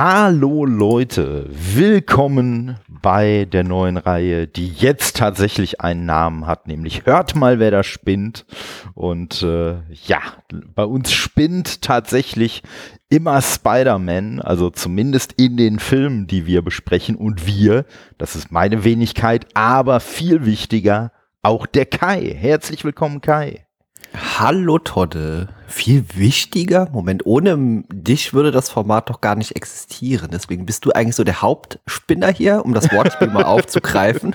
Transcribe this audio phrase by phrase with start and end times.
[0.00, 7.34] Hallo Leute, willkommen bei der neuen Reihe, die jetzt tatsächlich einen Namen hat, nämlich Hört
[7.34, 8.46] mal, wer da spinnt.
[8.94, 10.20] Und äh, ja,
[10.76, 12.62] bei uns spinnt tatsächlich
[13.08, 17.16] immer Spider-Man, also zumindest in den Filmen, die wir besprechen.
[17.16, 17.84] Und wir,
[18.18, 21.10] das ist meine Wenigkeit, aber viel wichtiger,
[21.42, 22.36] auch der Kai.
[22.38, 23.66] Herzlich willkommen, Kai.
[24.14, 25.48] Hallo Todde.
[25.68, 30.30] Viel wichtiger, Moment, ohne dich würde das Format doch gar nicht existieren.
[30.32, 34.34] Deswegen bist du eigentlich so der Hauptspinner hier, um das Wortspiel mal aufzugreifen.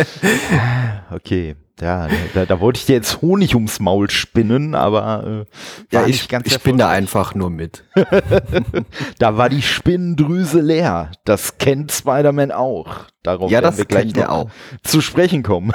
[1.10, 1.56] okay.
[1.80, 5.46] Ja, da, da wollte ich dir jetzt Honig ums Maul spinnen, aber
[5.90, 7.84] äh, ja, ich, ich spinne einfach nur mit.
[9.18, 11.10] da war die Spinnendrüse leer.
[11.24, 13.06] Das kennt Spider-Man auch.
[13.22, 14.50] Darauf ja, das wir gleich noch auch.
[14.82, 15.72] zu sprechen kommen.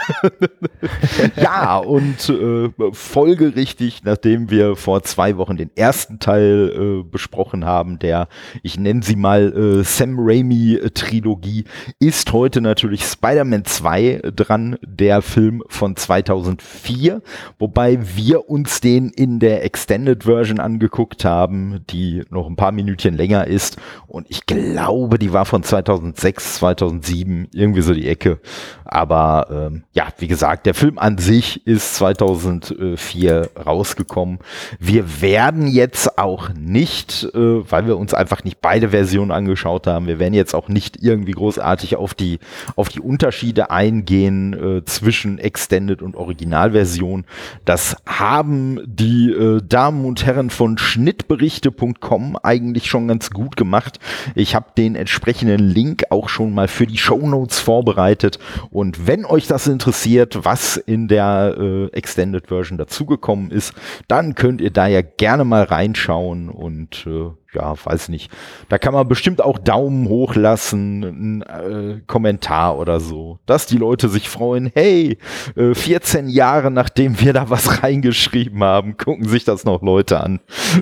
[1.35, 7.99] ja, und äh, folgerichtig, nachdem wir vor zwei Wochen den ersten Teil äh, besprochen haben,
[7.99, 8.29] der,
[8.63, 11.65] ich nenne sie mal äh, Sam Raimi-Trilogie,
[11.99, 17.21] ist heute natürlich Spider-Man 2 dran, der Film von 2004,
[17.59, 23.13] wobei wir uns den in der Extended Version angeguckt haben, die noch ein paar Minütchen
[23.13, 28.39] länger ist und ich glaube, die war von 2006, 2007 irgendwie so die Ecke.
[28.85, 34.39] Aber ähm, ja, wie gesagt, der Film an sich ist 2004 rausgekommen.
[34.79, 40.07] Wir werden jetzt auch nicht, äh, weil wir uns einfach nicht beide Versionen angeschaut haben,
[40.07, 42.39] wir werden jetzt auch nicht irgendwie großartig auf die,
[42.75, 47.25] auf die Unterschiede eingehen äh, zwischen Extended und Originalversion.
[47.65, 53.99] Das haben die äh, Damen und Herren von Schnittberichte.com eigentlich schon ganz gut gemacht.
[54.35, 58.39] Ich habe den entsprechenden Link auch schon mal für die Show Notes vorbereitet.
[58.71, 63.73] Und wenn euch das interessiert, was in der äh, Extended Version dazugekommen ist,
[64.07, 68.29] dann könnt ihr da ja gerne mal reinschauen und äh, ja, weiß nicht.
[68.69, 73.77] Da kann man bestimmt auch Daumen hoch lassen, ein äh, Kommentar oder so, dass die
[73.77, 74.71] Leute sich freuen.
[74.73, 75.17] Hey,
[75.55, 80.41] äh, 14 Jahre nachdem wir da was reingeschrieben haben, gucken sich das noch Leute an.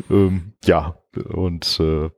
[0.09, 0.95] Ähm, ja,
[1.34, 2.09] und äh,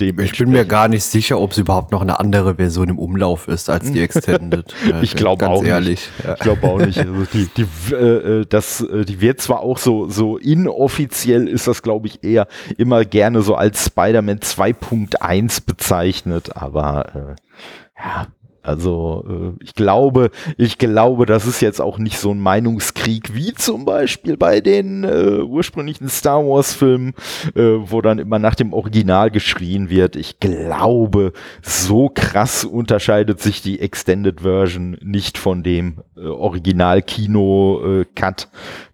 [0.00, 3.46] ich bin mir gar nicht sicher, ob es überhaupt noch eine andere Version im Umlauf
[3.46, 4.74] ist als die Extended.
[5.02, 6.10] ich glaube auch ehrlich.
[6.18, 6.28] nicht.
[6.34, 6.98] Ich glaube auch nicht.
[6.98, 11.68] Also die, die, äh, äh, das, äh, die wird zwar auch so, so inoffiziell ist
[11.68, 18.26] das, glaube ich, eher immer gerne so als Spider-Man 2.1 bezeichnet, aber äh, ja,
[18.64, 23.52] also äh, ich glaube, ich glaube, das ist jetzt auch nicht so ein Meinungskrieg wie
[23.52, 27.12] zum Beispiel bei den äh, ursprünglichen Star Wars Filmen,
[27.54, 30.16] äh, wo dann immer nach dem Original geschrien wird.
[30.16, 38.00] Ich glaube, so krass unterscheidet sich die Extended Version nicht von dem äh, Original Kino
[38.00, 38.06] äh,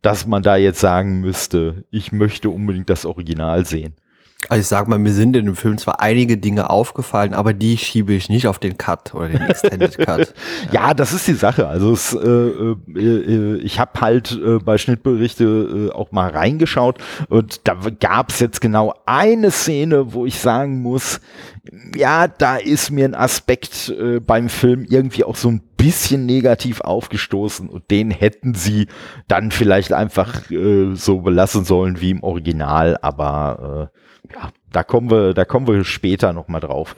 [0.02, 3.94] dass man da jetzt sagen müsste, ich möchte unbedingt das Original sehen.
[4.48, 7.76] Also ich sag mal, mir sind in dem Film zwar einige Dinge aufgefallen, aber die
[7.76, 10.34] schiebe ich nicht auf den Cut oder den Extended Cut.
[10.72, 10.88] ja.
[10.88, 11.68] ja, das ist die Sache.
[11.68, 16.98] Also es, äh, äh, äh ich habe halt äh, bei Schnittberichte äh, auch mal reingeschaut
[17.28, 21.20] und da gab es jetzt genau eine Szene, wo ich sagen muss,
[21.94, 26.80] ja, da ist mir ein Aspekt äh, beim Film irgendwie auch so ein bisschen negativ
[26.80, 28.86] aufgestoßen und den hätten sie
[29.28, 33.90] dann vielleicht einfach äh, so belassen sollen wie im Original, aber
[34.28, 36.96] äh, ja, da kommen wir, da kommen wir später noch mal drauf.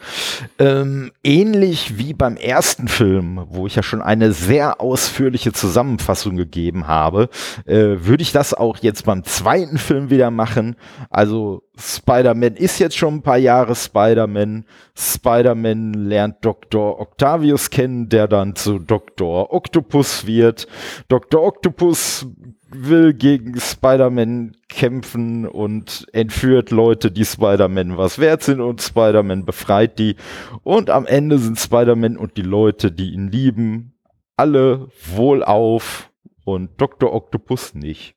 [0.59, 6.87] Ähm, ähnlich wie beim ersten Film, wo ich ja schon eine sehr ausführliche Zusammenfassung gegeben
[6.87, 7.29] habe,
[7.67, 10.77] äh, würde ich das auch jetzt beim zweiten Film wieder machen.
[11.11, 14.67] Also Spider-Man ist jetzt schon ein paar Jahre Spider-Man.
[14.95, 17.01] Spider-Man lernt Dr.
[17.01, 19.53] Octavius kennen, der dann zu Dr.
[19.53, 20.67] Octopus wird.
[21.09, 21.43] Dr.
[21.43, 22.27] Octopus
[22.75, 29.99] will gegen Spider-Man kämpfen und entführt Leute, die Spider-Man was wert sind und Spider-Man befreit
[29.99, 30.17] die.
[30.63, 33.95] Und am Ende sind Spider-Man und die Leute, die ihn lieben,
[34.37, 36.11] alle wohlauf
[36.45, 37.13] und Dr.
[37.13, 38.15] Octopus nicht.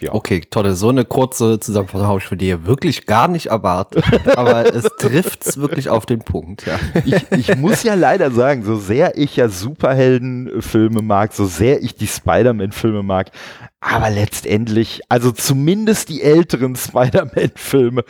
[0.00, 0.12] Ja.
[0.12, 0.74] Okay, tolle.
[0.74, 4.04] So eine kurze Zusammenfassung habe ich für dir wirklich gar nicht erwartet.
[4.36, 6.80] aber es trifft's wirklich auf den Punkt, ja.
[7.04, 11.94] Ich, ich muss ja leider sagen, so sehr ich ja Superheldenfilme mag, so sehr ich
[11.94, 13.30] die Spider-Man-Filme mag,
[13.78, 18.02] aber letztendlich, also zumindest die älteren Spider-Man-Filme,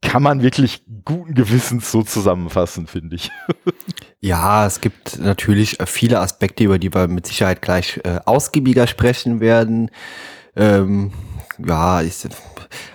[0.00, 3.30] kann man wirklich guten Gewissens so zusammenfassen, finde ich.
[4.20, 9.40] Ja, es gibt natürlich viele Aspekte, über die wir mit Sicherheit gleich äh, ausgiebiger sprechen
[9.40, 9.90] werden.
[10.56, 11.12] Ähm,
[11.66, 12.26] ja, ich,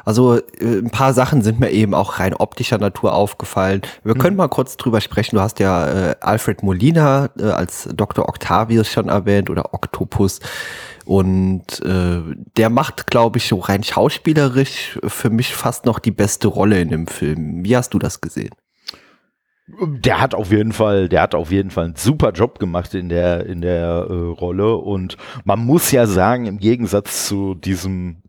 [0.03, 3.81] also äh, ein paar Sachen sind mir eben auch rein optischer Natur aufgefallen.
[4.03, 4.21] Wir hm.
[4.21, 5.35] können mal kurz drüber sprechen.
[5.35, 8.27] Du hast ja äh, Alfred Molina äh, als Dr.
[8.27, 10.39] Octavius schon erwähnt oder Octopus.
[11.05, 12.21] Und äh,
[12.57, 16.89] der macht, glaube ich, so rein schauspielerisch für mich fast noch die beste Rolle in
[16.89, 17.63] dem Film.
[17.63, 18.49] Wie hast du das gesehen?
[19.67, 23.09] Der hat auf jeden Fall, der hat auf jeden Fall einen super Job gemacht in
[23.09, 24.75] der in der äh, Rolle.
[24.75, 28.21] Und man muss ja sagen, im Gegensatz zu diesem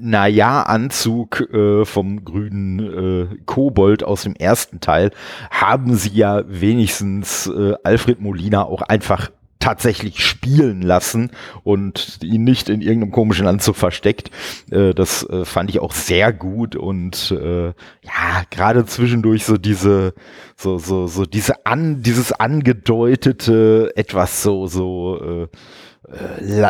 [0.00, 5.10] naja, Anzug äh, vom grünen äh, Kobold aus dem ersten Teil
[5.50, 9.30] haben sie ja wenigstens äh, Alfred Molina auch einfach
[9.64, 11.30] tatsächlich spielen lassen
[11.62, 14.30] und ihn nicht in irgendeinem komischen Anzug versteckt.
[14.70, 20.12] Äh, das äh, fand ich auch sehr gut und äh, ja, gerade zwischendurch so diese,
[20.54, 25.56] so, so, so diese an, dieses angedeutete, etwas so, so, äh,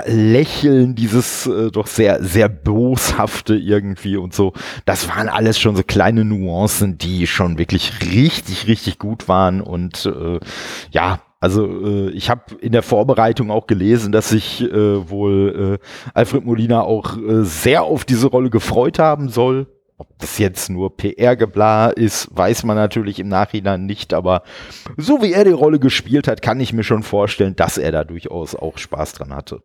[0.07, 4.53] Lächeln, dieses äh, doch sehr, sehr boshafte irgendwie und so.
[4.85, 10.07] Das waren alles schon so kleine Nuancen, die schon wirklich richtig, richtig gut waren und
[10.07, 10.39] äh,
[10.93, 15.87] ja, also äh, ich habe in der Vorbereitung auch gelesen, dass sich äh, wohl äh,
[16.15, 19.67] Alfred Molina auch äh, sehr auf diese Rolle gefreut haben soll.
[19.99, 24.43] Ob das jetzt nur PR-Gebla ist, weiß man natürlich im Nachhinein nicht, aber
[24.97, 28.05] so wie er die Rolle gespielt hat, kann ich mir schon vorstellen, dass er da
[28.05, 29.61] durchaus auch Spaß dran hatte.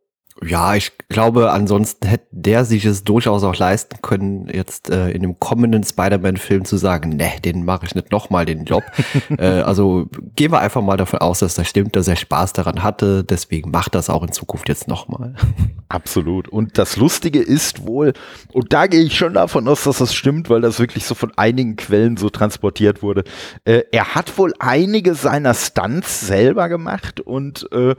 [0.46, 5.22] Ja, ich glaube, ansonsten hätte der sich es durchaus auch leisten können, jetzt äh, in
[5.22, 8.84] dem kommenden Spider-Man-Film zu sagen, ne, den mache ich nicht nochmal, den Job.
[9.38, 12.84] äh, also gehen wir einfach mal davon aus, dass das stimmt, dass er Spaß daran
[12.84, 13.26] hatte.
[13.26, 15.36] Deswegen macht das auch in Zukunft jetzt nochmal.
[15.90, 16.48] Absolut.
[16.48, 18.14] Und das Lustige ist wohl,
[18.54, 21.34] und da gehe ich schon davon aus, dass das stimmt, weil das wirklich so von
[21.38, 23.24] einigen Quellen so transportiert wurde.
[23.66, 27.96] Äh, er hat wohl einige seiner Stunts selber gemacht und äh,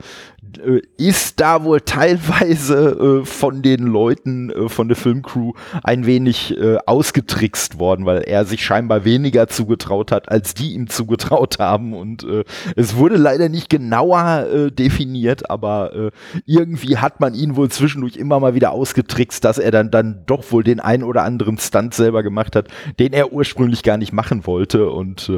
[0.57, 5.53] äh, ist da wohl teilweise äh, von den Leuten äh, von der Filmcrew
[5.83, 10.87] ein wenig äh, ausgetrickst worden, weil er sich scheinbar weniger zugetraut hat, als die ihm
[10.87, 11.93] zugetraut haben.
[11.93, 12.43] Und äh,
[12.75, 16.11] es wurde leider nicht genauer äh, definiert, aber
[16.45, 20.51] irgendwie hat man ihn wohl zwischendurch immer mal wieder ausgetrickst, dass er dann, dann doch
[20.51, 22.67] wohl den ein oder anderen Stunt selber gemacht hat,
[22.99, 24.89] den er ursprünglich gar nicht machen wollte.
[24.89, 25.31] Und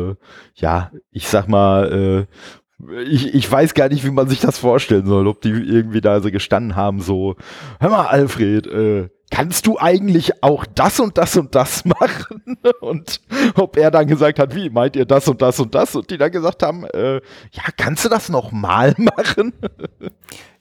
[0.55, 2.27] ja, ich sag mal,
[3.05, 6.21] ich, ich weiß gar nicht, wie man sich das vorstellen soll, ob die irgendwie da
[6.21, 7.35] so gestanden haben, so,
[7.79, 12.57] hör mal, Alfred, äh, kannst du eigentlich auch das und das und das machen?
[12.81, 13.19] Und
[13.55, 15.95] ob er dann gesagt hat, wie meint ihr das und das und das?
[15.95, 19.53] Und die dann gesagt haben, äh, ja, kannst du das noch mal machen?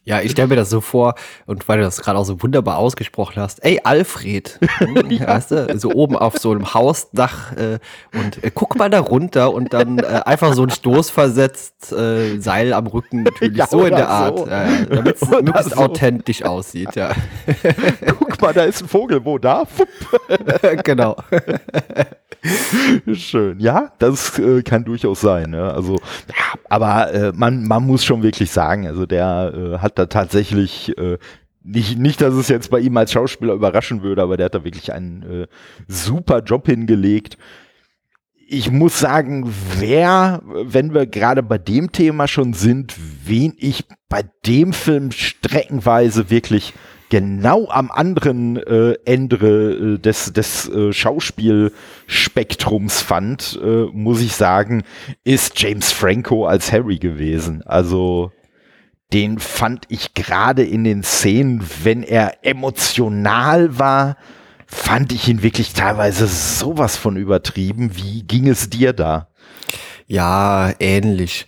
[0.04, 1.14] Ja, ich stelle mir das so vor,
[1.46, 4.58] und weil du das gerade auch so wunderbar ausgesprochen hast, ey Alfred,
[5.08, 5.28] ja.
[5.28, 7.78] weißt du, so oben auf so einem Hausdach äh,
[8.12, 12.40] und äh, guck mal da runter und dann äh, einfach so ein Stoß versetzt, äh,
[12.40, 14.46] Seil am Rücken, natürlich ja, so in der Art, so.
[14.46, 15.76] äh, damit es möglichst so.
[15.76, 17.12] authentisch aussieht, ja.
[18.18, 19.68] Guck mal, da ist ein Vogel, wo da?
[20.82, 21.16] genau.
[23.12, 23.60] Schön.
[23.60, 25.50] Ja, das äh, kann durchaus sein.
[25.50, 25.72] Ne?
[25.72, 25.94] Also,
[26.26, 30.96] ja, aber äh, man, man muss schon wirklich sagen, also der äh, hat da tatsächlich
[30.98, 31.18] äh,
[31.64, 34.64] nicht, nicht, dass es jetzt bei ihm als Schauspieler überraschen würde, aber der hat da
[34.64, 35.46] wirklich einen äh,
[35.86, 37.38] super Job hingelegt.
[38.48, 42.94] Ich muss sagen, wer, wenn wir gerade bei dem Thema schon sind,
[43.24, 46.74] wen ich bei dem Film streckenweise wirklich
[47.08, 54.82] genau am anderen äh, Ende äh, des, des äh, Schauspielspektrums fand, äh, muss ich sagen,
[55.22, 57.62] ist James Franco als Harry gewesen.
[57.66, 58.32] Also
[59.12, 64.16] den fand ich gerade in den Szenen, wenn er emotional war,
[64.66, 67.96] fand ich ihn wirklich teilweise sowas von übertrieben.
[67.96, 69.28] Wie ging es dir da?
[70.06, 71.46] Ja, ähnlich.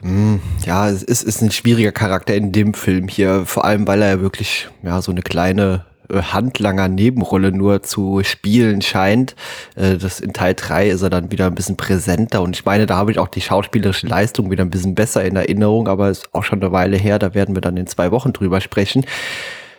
[0.00, 4.02] Hm, ja, es ist, ist ein schwieriger Charakter in dem Film hier, vor allem weil
[4.02, 9.34] er wirklich ja so eine kleine äh, Handlanger Nebenrolle nur zu spielen scheint.
[9.76, 12.86] Äh, das in Teil 3 ist er dann wieder ein bisschen präsenter und ich meine,
[12.86, 16.34] da habe ich auch die schauspielerische Leistung wieder ein bisschen besser in Erinnerung, aber ist
[16.34, 19.04] auch schon eine Weile her, da werden wir dann in zwei Wochen drüber sprechen.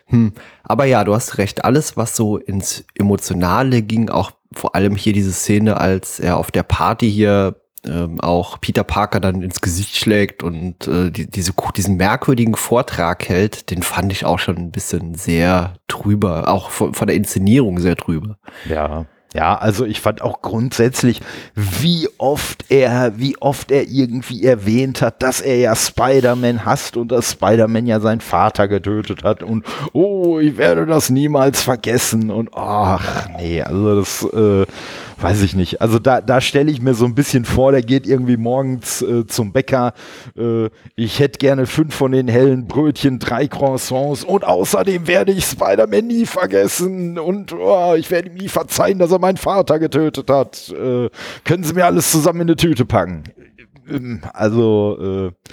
[0.07, 0.33] Hm.
[0.63, 5.13] Aber ja, du hast recht, alles, was so ins Emotionale ging, auch vor allem hier
[5.13, 9.97] diese Szene, als er auf der Party hier ähm, auch Peter Parker dann ins Gesicht
[9.97, 14.71] schlägt und äh, die, diese, diesen merkwürdigen Vortrag hält, den fand ich auch schon ein
[14.71, 18.37] bisschen sehr trüber, auch von, von der Inszenierung sehr trüber.
[18.69, 21.19] Ja, ja, also ich fand auch grundsätzlich,
[21.55, 27.11] wie oft er, wie oft er irgendwie erwähnt hat, dass er ja Spider-Man hasst und
[27.11, 32.51] dass Spider-Man ja seinen Vater getötet hat und oh, ich werde das niemals vergessen und
[32.53, 34.65] ach nee, also das äh,
[35.23, 35.81] weiß ich nicht.
[35.81, 39.25] Also da, da stelle ich mir so ein bisschen vor, der geht irgendwie morgens äh,
[39.25, 39.93] zum Bäcker.
[40.37, 45.45] Äh, ich hätte gerne fünf von den hellen Brötchen, drei Croissants und außerdem werde ich
[45.45, 50.29] Spider-Man nie vergessen und oh, ich werde ihm nie verzeihen, dass er meinen Vater getötet
[50.29, 50.69] hat.
[50.69, 51.09] Äh,
[51.45, 53.23] können Sie mir alles zusammen in eine Tüte packen?
[53.89, 55.51] Ähm, also, äh,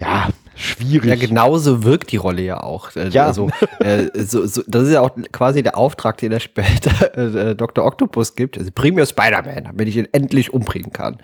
[0.00, 1.08] ja, schwierig.
[1.08, 2.94] Ja, genauso wirkt die Rolle ja auch.
[2.96, 3.26] Äh, Ja.
[3.26, 3.48] Also,
[3.80, 7.84] äh, so, so, das ist ja auch quasi der Auftrag, den er später äh, Dr.
[7.84, 8.58] Octopus gibt.
[8.58, 11.18] Also, bring mir Spider-Man, damit ich ihn endlich umbringen kann.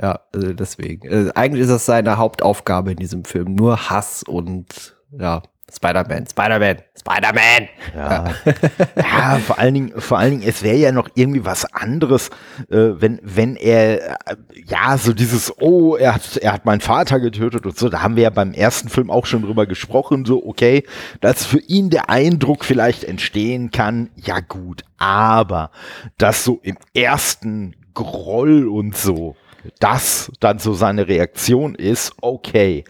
[0.00, 1.08] Ja, also deswegen.
[1.08, 3.54] Äh, eigentlich ist das seine Hauptaufgabe in diesem Film.
[3.54, 5.42] Nur Hass und ja,
[5.74, 7.68] Spider-Man, Spider-Man, Spider-Man.
[7.94, 8.34] Ja,
[8.96, 12.28] ja vor, allen Dingen, vor allen Dingen, es wäre ja noch irgendwie was anderes,
[12.70, 14.36] äh, wenn, wenn er, äh,
[14.66, 18.16] ja, so dieses, oh, er hat, er hat meinen Vater getötet und so, da haben
[18.16, 20.84] wir ja beim ersten Film auch schon drüber gesprochen, so, okay,
[21.20, 25.70] dass für ihn der Eindruck vielleicht entstehen kann, ja gut, aber
[26.18, 29.36] dass so im ersten Groll und so,
[29.80, 32.84] das dann so seine Reaktion ist, okay,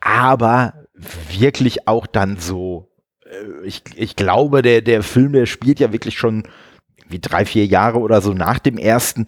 [0.00, 0.81] aber
[1.30, 2.90] wirklich auch dann so,
[3.24, 6.44] äh, ich, ich glaube, der, der Film, der spielt ja wirklich schon
[7.08, 9.26] wie drei, vier Jahre oder so nach dem ersten.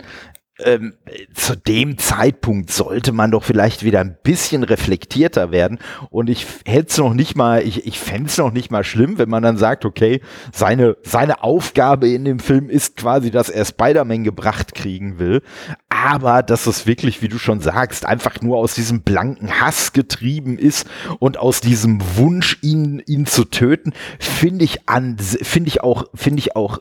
[0.61, 0.95] Ähm,
[1.35, 5.81] zu dem Zeitpunkt sollte man doch vielleicht wieder ein bisschen reflektierter werden.
[6.11, 9.19] Und ich hätte es noch nicht mal, ich, ich fände es noch nicht mal schlimm,
[9.19, 10.21] wenn man dann sagt, okay,
[10.53, 15.43] seine, seine Aufgabe in dem Film ist quasi, dass er Spider-Man gebracht kriegen will.
[15.89, 20.57] Aber dass es wirklich, wie du schon sagst, einfach nur aus diesem blanken Hass getrieben
[20.57, 20.87] ist
[21.19, 26.39] und aus diesem Wunsch, ihn, ihn zu töten, finde ich an, finde ich auch, finde
[26.39, 26.79] ich auch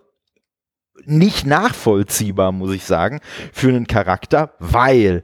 [1.06, 3.20] nicht nachvollziehbar, muss ich sagen,
[3.52, 5.24] für einen Charakter, weil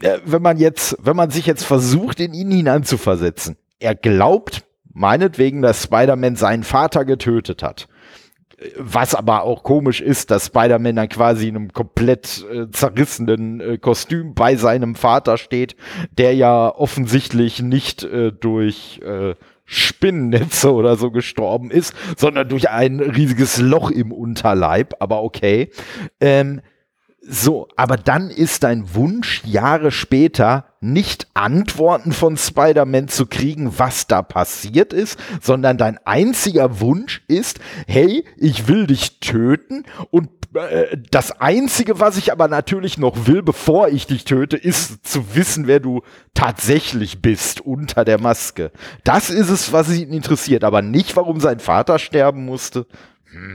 [0.00, 5.62] äh, wenn man jetzt, wenn man sich jetzt versucht, in ihn hineinzuversetzen, er glaubt meinetwegen,
[5.62, 7.88] dass Spider-Man seinen Vater getötet hat.
[8.76, 13.78] Was aber auch komisch ist, dass Spider-Man dann quasi in einem komplett äh, zerrissenen äh,
[13.78, 15.76] Kostüm bei seinem Vater steht,
[16.18, 19.34] der ja offensichtlich nicht äh, durch äh,
[19.70, 25.70] Spinnennetze oder so gestorben ist, sondern durch ein riesiges Loch im Unterleib, aber okay.
[26.20, 26.60] Ähm,
[27.22, 34.06] so, aber dann ist dein Wunsch, Jahre später nicht Antworten von Spider-Man zu kriegen, was
[34.06, 40.39] da passiert ist, sondern dein einziger Wunsch ist, hey, ich will dich töten und
[41.10, 45.68] das Einzige, was ich aber natürlich noch will, bevor ich dich töte, ist zu wissen,
[45.68, 46.02] wer du
[46.34, 48.72] tatsächlich bist unter der Maske.
[49.04, 52.86] Das ist es, was ihn interessiert, aber nicht, warum sein Vater sterben musste.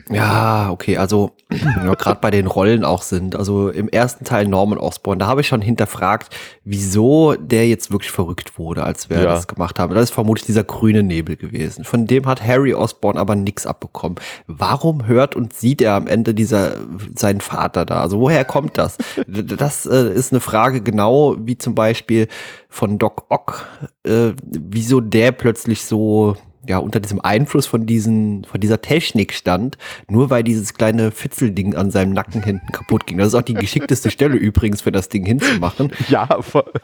[0.09, 3.35] Ja, okay, also gerade bei den Rollen auch sind.
[3.35, 8.11] Also im ersten Teil Norman Osborn, da habe ich schon hinterfragt, wieso der jetzt wirklich
[8.11, 9.23] verrückt wurde, als wir Ja.
[9.25, 9.93] das gemacht haben.
[9.93, 11.83] Das ist vermutlich dieser grüne Nebel gewesen.
[11.83, 14.17] Von dem hat Harry Osborn aber nichts abbekommen.
[14.47, 16.75] Warum hört und sieht er am Ende dieser
[17.15, 18.01] seinen Vater da?
[18.01, 18.97] Also woher kommt das?
[19.27, 22.27] Das äh, ist eine Frage genau wie zum Beispiel
[22.69, 23.65] von Doc Ock,
[24.03, 26.35] äh, wieso der plötzlich so
[26.67, 29.77] ja, unter diesem Einfluss von diesen, von dieser Technik stand,
[30.09, 33.17] nur weil dieses kleine Fitzelding an seinem Nacken hinten kaputt ging.
[33.17, 35.91] Das ist auch die geschickteste Stelle übrigens für das Ding hinzumachen.
[36.09, 36.27] Ja,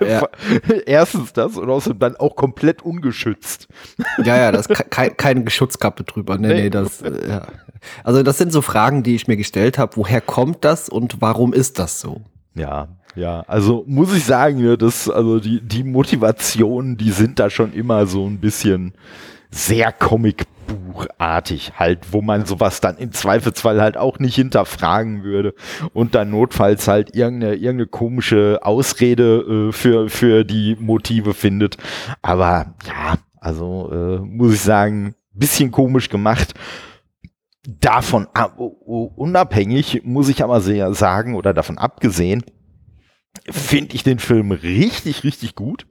[0.08, 0.28] Ja.
[0.86, 3.68] erstens das und außerdem dann auch komplett ungeschützt.
[4.24, 6.38] Ja, ja, da ist ke- ke keine Geschutzkappe drüber.
[6.38, 6.62] Nee, Nee.
[6.64, 7.48] nee, das, ja.
[8.04, 9.96] Also das sind so Fragen, die ich mir gestellt habe.
[9.98, 12.22] Woher kommt das und warum ist das so?
[12.54, 17.50] Ja, ja, also muss ich sagen, ja, das, also die, die Motivationen, die sind da
[17.50, 18.94] schon immer so ein bisschen
[19.52, 25.54] sehr Comicbuchartig halt, wo man sowas dann im Zweifelsfall halt auch nicht hinterfragen würde
[25.94, 31.78] und dann notfalls halt irgendeine, irgendeine komische Ausrede äh, für, für die Motive findet.
[32.22, 36.54] Aber ja, also äh, muss ich sagen, bisschen komisch gemacht.
[37.68, 42.44] Davon ab- unabhängig muss ich aber sehr sagen oder davon abgesehen,
[43.50, 45.86] finde ich den Film richtig, richtig gut.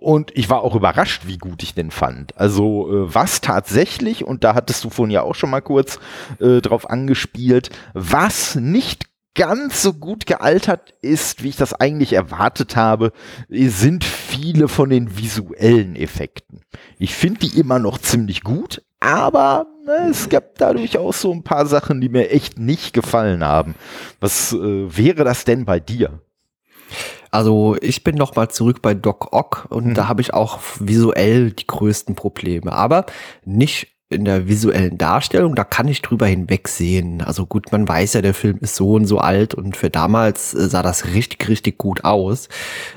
[0.00, 2.36] Und ich war auch überrascht, wie gut ich den fand.
[2.38, 6.00] Also äh, was tatsächlich, und da hattest du vorhin ja auch schon mal kurz
[6.40, 9.04] äh, drauf angespielt, was nicht
[9.34, 13.12] ganz so gut gealtert ist, wie ich das eigentlich erwartet habe,
[13.48, 16.62] sind viele von den visuellen Effekten.
[16.98, 21.44] Ich finde die immer noch ziemlich gut, aber ne, es gab da durchaus so ein
[21.44, 23.74] paar Sachen, die mir echt nicht gefallen haben.
[24.18, 26.20] Was äh, wäre das denn bei dir?
[27.30, 29.94] Also ich bin noch mal zurück bei Doc Ock und Mhm.
[29.94, 32.72] da habe ich auch visuell die größten Probleme.
[32.72, 33.06] Aber
[33.44, 37.22] nicht in der visuellen Darstellung, da kann ich drüber hinwegsehen.
[37.22, 40.52] Also gut, man weiß ja, der Film ist so und so alt und für damals
[40.52, 42.48] äh, sah das richtig, richtig gut aus.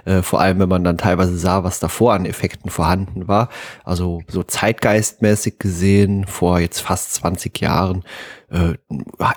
[0.05, 3.49] Äh, vor allem, wenn man dann teilweise sah, was davor an Effekten vorhanden war.
[3.83, 8.03] Also so zeitgeistmäßig gesehen, vor jetzt fast 20 Jahren,
[8.53, 8.75] äh,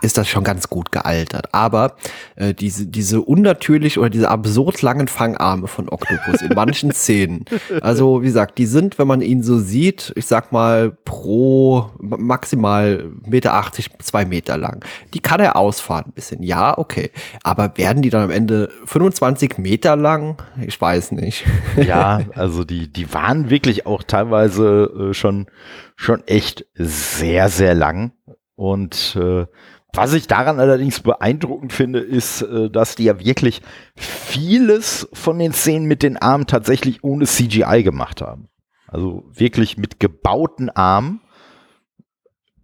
[0.03, 1.49] ist das schon ganz gut gealtert.
[1.53, 1.97] Aber
[2.37, 7.45] äh, diese, diese unnatürlich oder diese absurd langen Fangarme von Octopus in manchen Szenen,
[7.81, 13.11] also wie gesagt, die sind, wenn man ihn so sieht, ich sag mal pro maximal
[13.27, 14.85] Meter 80, zwei Meter lang.
[15.15, 17.11] Die kann er ausfahren ein bisschen, ja, okay.
[17.43, 20.37] Aber werden die dann am Ende 25 Meter lang?
[20.65, 21.45] Ich weiß nicht.
[21.77, 25.47] Ja, also die, die waren wirklich auch teilweise äh, schon,
[25.95, 28.13] schon echt sehr, sehr lang.
[28.57, 29.47] Und äh,
[29.93, 33.63] was ich daran allerdings beeindruckend finde, ist, äh, dass die ja wirklich
[33.95, 38.49] vieles von den Szenen mit den Armen tatsächlich ohne CGI gemacht haben.
[38.89, 41.21] Also wirklich mit gebauten Armen.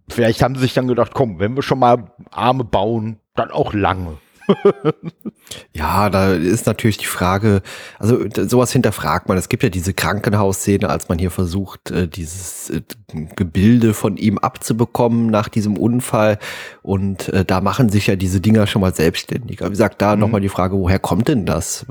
[0.09, 3.73] Vielleicht haben sie sich dann gedacht, komm, wenn wir schon mal Arme bauen, dann auch
[3.73, 4.17] lange.
[5.73, 7.61] ja, da ist natürlich die Frage,
[7.99, 9.37] also sowas hinterfragt man.
[9.37, 12.81] Es gibt ja diese Krankenhausszene, als man hier versucht, äh, dieses äh,
[13.35, 16.39] Gebilde von ihm abzubekommen nach diesem Unfall.
[16.81, 19.61] Und äh, da machen sich ja diese Dinger schon mal selbstständig.
[19.61, 20.21] Aber wie gesagt, da mhm.
[20.21, 21.85] nochmal die Frage, woher kommt denn das?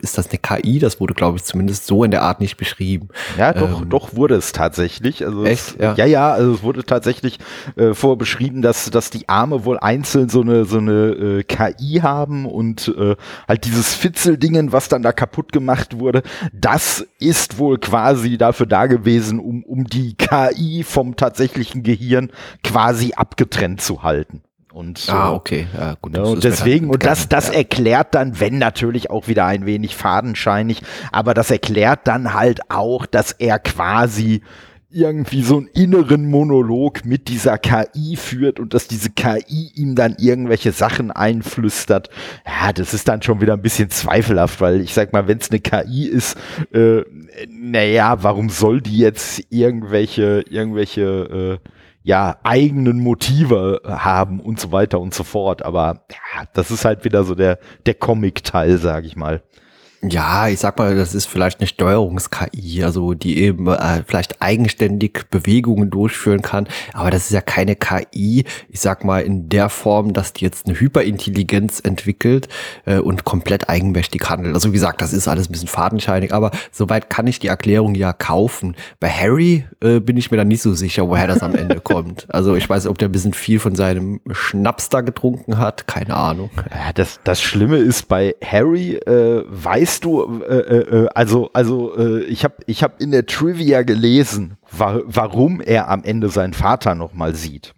[0.00, 0.78] Ist das eine KI?
[0.78, 3.08] Das wurde, glaube ich, zumindest so in der Art nicht beschrieben.
[3.38, 5.26] Ja, doch, ähm, doch wurde es tatsächlich.
[5.26, 5.74] Also echt?
[5.74, 5.94] Es, ja.
[5.94, 7.38] ja, ja, also es wurde tatsächlich
[7.76, 12.46] äh, vorbeschrieben, dass, dass die Arme wohl einzeln so eine, so eine äh, KI haben
[12.46, 13.16] und äh,
[13.48, 18.86] halt dieses Fitzeldingen, was dann da kaputt gemacht wurde, das ist wohl quasi dafür da
[18.86, 22.30] gewesen, um, um die KI vom tatsächlichen Gehirn
[22.62, 24.42] quasi abgetrennt zu halten.
[24.72, 25.66] Und, ah, okay.
[25.76, 27.54] Ja, gut, ne, und deswegen, und das, das ja.
[27.54, 33.06] erklärt dann, wenn natürlich auch wieder ein wenig fadenscheinig, aber das erklärt dann halt auch,
[33.06, 34.42] dass er quasi
[34.92, 40.16] irgendwie so einen inneren Monolog mit dieser KI führt und dass diese KI ihm dann
[40.18, 42.10] irgendwelche Sachen einflüstert.
[42.44, 45.50] Ja, das ist dann schon wieder ein bisschen zweifelhaft, weil ich sag mal, wenn es
[45.50, 46.36] eine KI ist,
[46.72, 47.02] äh,
[47.48, 51.68] naja, warum soll die jetzt irgendwelche, irgendwelche, äh,
[52.02, 55.62] ja, eigenen Motive haben und so weiter und so fort.
[55.62, 59.42] Aber ja, das ist halt wieder so der, der Comic-Teil, sag ich mal.
[60.02, 65.24] Ja, ich sag mal, das ist vielleicht eine Steuerungs-KI, also die eben äh, vielleicht eigenständig
[65.30, 70.14] Bewegungen durchführen kann, aber das ist ja keine KI, ich sag mal, in der Form,
[70.14, 72.48] dass die jetzt eine Hyperintelligenz entwickelt
[72.86, 74.54] äh, und komplett eigenmächtig handelt.
[74.54, 77.94] Also wie gesagt, das ist alles ein bisschen fadenscheinig, aber soweit kann ich die Erklärung
[77.94, 78.76] ja kaufen.
[79.00, 82.26] Bei Harry äh, bin ich mir dann nicht so sicher, woher das am Ende kommt.
[82.40, 86.16] Also ich weiß, ob der ein bisschen viel von seinem Schnaps da getrunken hat, keine
[86.16, 86.48] Ahnung.
[86.70, 91.50] Ja, das, das Schlimme ist, bei Harry äh, weiß weißt du, äh, äh, äh, also,
[91.52, 96.28] also äh, ich habe ich hab in der Trivia gelesen, wa warum er am Ende
[96.28, 97.74] seinen Vater nochmal sieht.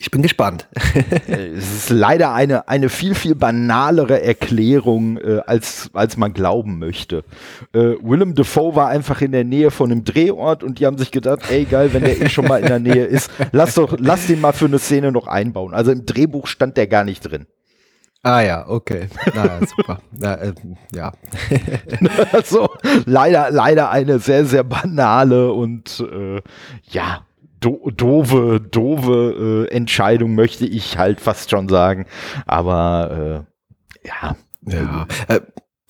[0.00, 0.68] Ich bin gespannt.
[1.28, 6.78] Äh, es ist leider eine, eine viel, viel banalere Erklärung, äh, als, als man glauben
[6.78, 7.24] möchte.
[7.72, 11.10] Äh, Willem Dafoe war einfach in der Nähe von einem Drehort und die haben sich
[11.10, 14.26] gedacht, ey geil, wenn der eh schon mal in der Nähe ist, lass doch, lass
[14.26, 15.74] den mal für eine Szene noch einbauen.
[15.74, 17.46] Also im Drehbuch stand der gar nicht drin.
[18.22, 19.08] Ah ja, okay.
[19.34, 20.00] Na, super.
[20.10, 20.52] Na, äh,
[20.92, 21.12] ja.
[22.32, 22.68] also
[23.06, 26.42] leider, leider eine sehr, sehr banale und äh,
[26.90, 27.24] ja,
[27.60, 32.06] do doofe, doofe äh, Entscheidung, möchte ich halt fast schon sagen.
[32.46, 33.46] Aber
[34.02, 34.36] äh, ja.
[34.66, 35.06] Ja.
[35.28, 35.40] Äh,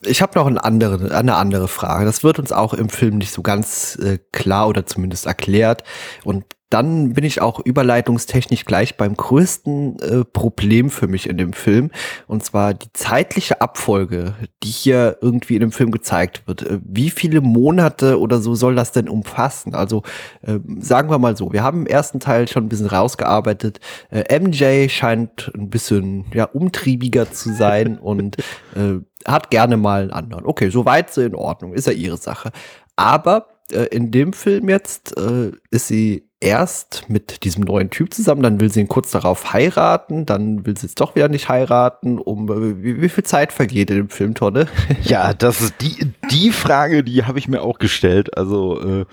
[0.03, 2.05] ich habe noch eine andere, eine andere Frage.
[2.05, 5.83] Das wird uns auch im Film nicht so ganz äh, klar oder zumindest erklärt.
[6.25, 11.55] Und dann bin ich auch überleitungstechnisch gleich beim größten äh, Problem für mich in dem
[11.55, 11.91] Film.
[12.27, 16.63] Und zwar die zeitliche Abfolge, die hier irgendwie in dem Film gezeigt wird.
[16.63, 19.75] Äh, wie viele Monate oder so soll das denn umfassen?
[19.75, 20.03] Also
[20.43, 23.81] äh, sagen wir mal so, wir haben im ersten Teil schon ein bisschen rausgearbeitet.
[24.11, 28.37] Äh, MJ scheint ein bisschen ja, umtriebiger zu sein und
[28.77, 30.45] äh, hat gerne mal einen anderen.
[30.45, 32.51] Okay, soweit so in Ordnung, ist ja ihre Sache.
[32.95, 38.43] Aber äh, in dem Film jetzt äh, ist sie erst mit diesem neuen Typ zusammen,
[38.43, 42.19] dann will sie ihn kurz darauf heiraten, dann will sie es doch wieder nicht heiraten.
[42.19, 44.69] Um äh, wie, wie viel Zeit vergeht in dem Film, Tonne?
[45.03, 48.37] Ja, das ist die die Frage, die habe ich mir auch gestellt.
[48.37, 49.07] Also äh,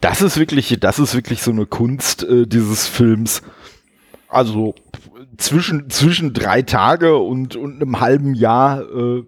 [0.00, 3.42] das ist wirklich, das ist wirklich so eine Kunst äh, dieses Films.
[4.28, 4.74] Also
[5.36, 8.82] zwischen zwischen drei Tage und und einem halben Jahr.
[8.82, 9.24] Äh,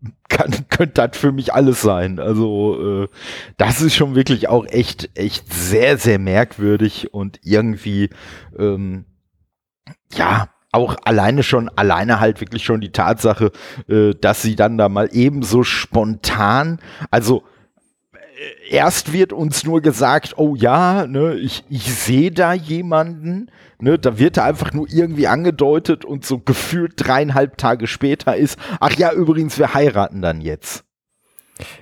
[0.28, 2.18] kann, könnte das für mich alles sein.
[2.18, 3.08] Also äh,
[3.56, 8.10] das ist schon wirklich auch echt, echt sehr, sehr merkwürdig und irgendwie,
[8.58, 9.04] ähm,
[10.12, 13.52] ja, auch alleine schon, alleine halt wirklich schon die Tatsache,
[13.88, 16.78] äh, dass sie dann da mal ebenso spontan,
[17.10, 17.42] also
[18.70, 24.18] erst wird uns nur gesagt, oh ja, ne, ich, ich sehe da jemanden, ne, da
[24.18, 29.12] wird er einfach nur irgendwie angedeutet und so gefühlt dreieinhalb Tage später ist, ach ja,
[29.12, 30.84] übrigens, wir heiraten dann jetzt.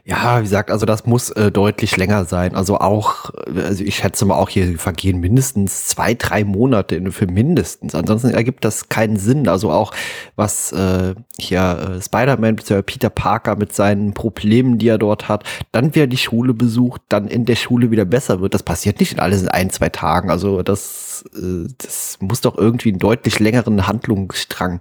[0.05, 2.55] Ja, wie gesagt, also das muss äh, deutlich länger sein.
[2.55, 7.95] Also auch, also ich schätze mal auch hier vergehen mindestens zwei, drei Monate für mindestens.
[7.95, 9.49] Ansonsten ergibt das keinen Sinn.
[9.49, 9.93] Also auch
[10.35, 12.83] was äh, hier äh, Spider-Man bzw.
[12.83, 17.29] Peter Parker mit seinen Problemen, die er dort hat, dann wieder die Schule besucht, dann
[17.29, 18.55] in der Schule wieder besser wird.
[18.55, 20.31] Das passiert nicht in alles in ein, zwei Tagen.
[20.31, 24.81] Also das, äh, das muss doch irgendwie einen deutlich längeren Handlungsstrang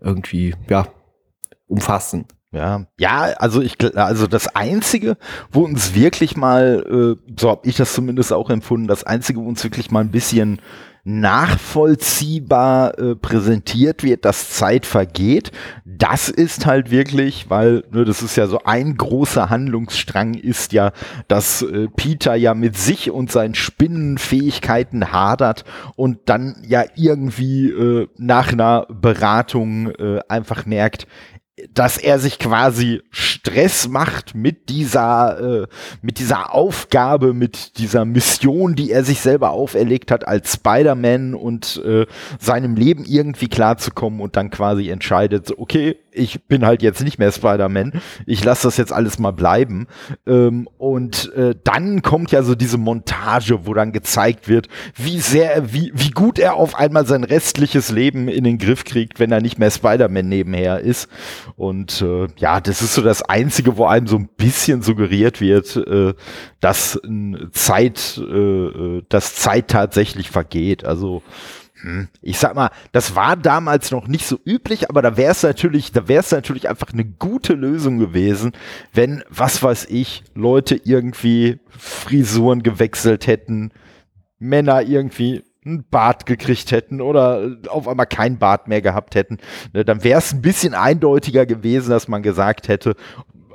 [0.00, 0.86] irgendwie, ja,
[1.66, 2.26] umfassen.
[2.52, 5.16] Ja, ja, also ich, also das einzige,
[5.52, 9.48] wo uns wirklich mal, äh, so habe ich das zumindest auch empfunden, das einzige, wo
[9.48, 10.60] uns wirklich mal ein bisschen
[11.04, 15.50] nachvollziehbar äh, präsentiert wird, dass Zeit vergeht,
[15.84, 20.92] das ist halt wirklich, weil ne, das ist ja so ein großer Handlungsstrang ist ja,
[21.26, 25.64] dass äh, Peter ja mit sich und seinen Spinnenfähigkeiten hadert
[25.96, 31.06] und dann ja irgendwie äh, nach einer Beratung äh, einfach merkt,
[31.72, 35.66] dass er sich quasi Stress macht mit dieser, äh,
[36.02, 41.82] mit dieser Aufgabe, mit dieser Mission, die er sich selber auferlegt hat als Spider-Man und
[41.84, 42.06] äh,
[42.38, 47.32] seinem Leben irgendwie klarzukommen und dann quasi entscheidet, okay, ich bin halt jetzt nicht mehr
[47.32, 49.86] Spider-Man, ich lasse das jetzt alles mal bleiben.
[50.26, 55.72] Ähm, und äh, dann kommt ja so diese Montage, wo dann gezeigt wird, wie sehr,
[55.72, 59.40] wie, wie gut er auf einmal sein restliches Leben in den Griff kriegt, wenn er
[59.40, 61.08] nicht mehr Spider-Man nebenher ist.
[61.56, 65.76] Und äh, ja, das ist so das Einzige, wo einem so ein bisschen suggeriert wird,
[65.76, 66.14] äh,
[66.60, 67.00] dass
[67.52, 70.84] Zeit, äh, äh, dass Zeit tatsächlich vergeht.
[70.84, 71.22] Also.
[72.20, 75.92] Ich sag mal, das war damals noch nicht so üblich, aber da wäre es natürlich,
[75.92, 78.52] da wäre es natürlich einfach eine gute Lösung gewesen,
[78.92, 83.72] wenn, was weiß ich, Leute irgendwie Frisuren gewechselt hätten,
[84.38, 89.38] Männer irgendwie ein Bart gekriegt hätten oder auf einmal kein Bart mehr gehabt hätten,
[89.72, 92.96] ne, dann wäre es ein bisschen eindeutiger gewesen, dass man gesagt hätte,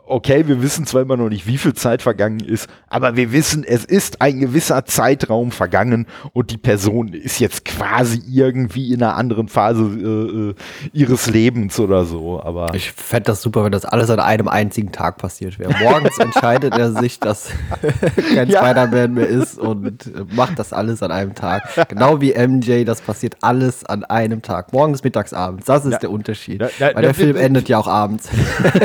[0.08, 3.64] okay, wir wissen zwar immer noch nicht, wie viel Zeit vergangen ist, aber wir wissen,
[3.64, 9.16] es ist ein gewisser Zeitraum vergangen und die Person ist jetzt quasi irgendwie in einer
[9.16, 10.56] anderen Phase äh, äh
[10.94, 12.42] ihres Lebens oder so.
[12.42, 15.74] Aber ich fände das super, wenn das alles an einem einzigen Tag passiert wäre.
[15.82, 17.50] Morgens entscheidet er sich, dass
[18.34, 18.60] kein ja.
[18.60, 21.64] Spider-Man mehr ist und macht das alles an einem Tag.
[21.90, 24.74] Genau wie MJ, das passiert alles an einem Tag.
[24.74, 25.66] Morgens, mittags, abends.
[25.66, 26.00] Das ist ja.
[26.00, 26.62] der Unterschied.
[26.80, 28.30] Ja, Weil der Film endet ja auch abends.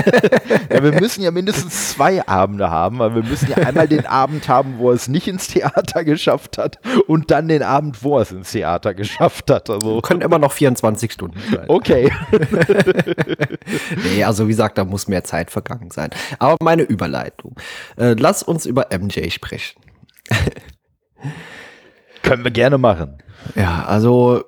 [0.72, 4.06] ja, wir müssen müssen ja mindestens zwei Abende haben, weil wir müssen ja einmal den
[4.06, 8.16] Abend haben, wo er es nicht ins Theater geschafft hat und dann den Abend, wo
[8.16, 9.68] er es ins Theater geschafft hat.
[9.68, 10.00] Also.
[10.02, 11.64] Können immer noch 24 Stunden sein.
[11.66, 12.12] Okay.
[14.04, 16.10] nee, also wie gesagt, da muss mehr Zeit vergangen sein.
[16.38, 17.56] Aber meine Überleitung.
[17.96, 19.80] Äh, lass uns über MJ sprechen.
[22.22, 23.18] Können wir gerne machen.
[23.56, 24.44] Ja, also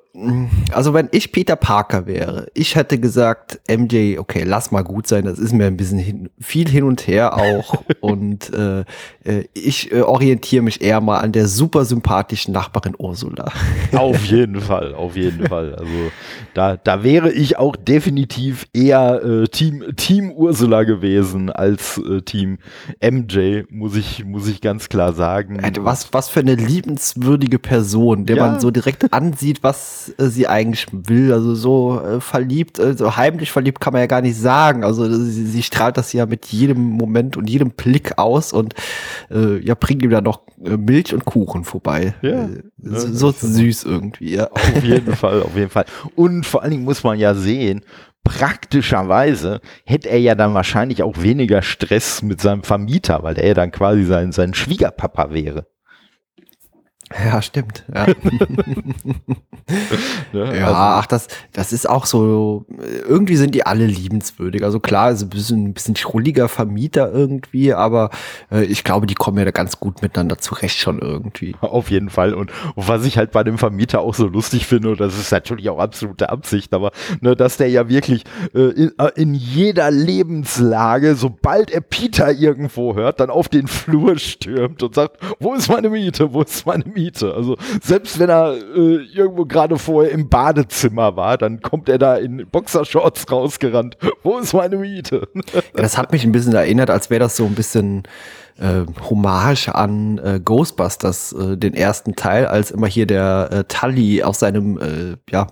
[0.71, 5.25] also wenn ich Peter Parker wäre, ich hätte gesagt, MJ, okay, lass mal gut sein,
[5.25, 8.81] das ist mir ein bisschen hin, viel hin und her auch und äh,
[9.23, 13.51] äh, ich äh, orientiere mich eher mal an der super sympathischen Nachbarin Ursula.
[13.93, 15.75] Auf jeden Fall, auf jeden Fall.
[15.75, 16.11] Also
[16.53, 22.59] da, da wäre ich auch definitiv eher äh, Team, Team Ursula gewesen als äh, Team
[23.01, 25.59] MJ, muss ich, muss ich ganz klar sagen.
[25.79, 28.47] Was, was für eine liebenswürdige Person, der ja.
[28.47, 31.33] man so direkt ansieht, was äh, sie eigentlich will.
[31.33, 34.83] Also so äh, verliebt, äh, so heimlich verliebt kann man ja gar nicht sagen.
[34.83, 38.73] Also sie, sie strahlt das ja mit jedem Moment und jedem Blick aus und
[39.31, 42.13] äh, ja, bringt ihm dann noch äh, Milch und Kuchen vorbei.
[42.21, 44.35] Ja, äh, so, so süß irgendwie.
[44.35, 44.49] Ja.
[44.51, 45.85] Auf jeden Fall, auf jeden Fall.
[46.15, 47.81] Und vor allen Dingen muss man ja sehen,
[48.23, 53.53] praktischerweise hätte er ja dann wahrscheinlich auch weniger Stress mit seinem Vermieter, weil er ja
[53.53, 55.67] dann quasi sein, sein Schwiegerpapa wäre.
[57.25, 57.83] Ja, stimmt.
[57.93, 58.07] Ja,
[60.33, 60.57] ne?
[60.57, 62.65] ja also, ach, das, das ist auch so,
[63.07, 64.63] irgendwie sind die alle liebenswürdig.
[64.63, 68.09] Also klar, ist ein bisschen, ein bisschen schrulliger Vermieter irgendwie, aber
[68.51, 71.55] äh, ich glaube, die kommen ja da ganz gut miteinander zurecht schon irgendwie.
[71.61, 72.33] Auf jeden Fall.
[72.33, 75.31] Und, und was ich halt bei dem Vermieter auch so lustig finde, und das ist
[75.31, 78.23] natürlich auch absolute Absicht, aber ne, dass der ja wirklich
[78.53, 84.17] äh, in, äh, in jeder Lebenslage, sobald er Peter irgendwo hört, dann auf den Flur
[84.17, 87.02] stürmt und sagt, wo ist meine Miete, wo ist meine Miete?
[87.03, 87.33] Miete.
[87.33, 92.15] Also selbst wenn er äh, irgendwo gerade vorher im Badezimmer war, dann kommt er da
[92.15, 93.97] in Boxershorts rausgerannt.
[94.23, 95.27] Wo ist meine Miete?
[95.73, 98.03] Das hat mich ein bisschen erinnert, als wäre das so ein bisschen
[98.57, 104.23] äh, Hommage an äh, Ghostbusters, äh, den ersten Teil, als immer hier der äh, Tully
[104.23, 105.47] auf seinem äh, ja,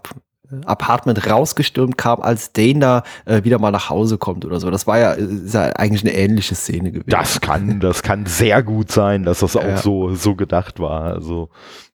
[0.65, 4.69] Apartment rausgestürmt kam, als Dana äh, wieder mal nach Hause kommt oder so.
[4.71, 7.09] Das war ja, ist ja eigentlich eine ähnliche Szene gewesen.
[7.09, 9.77] Das kann, das kann sehr gut sein, dass das auch ja.
[9.77, 11.03] so, so gedacht war.
[11.03, 11.49] Also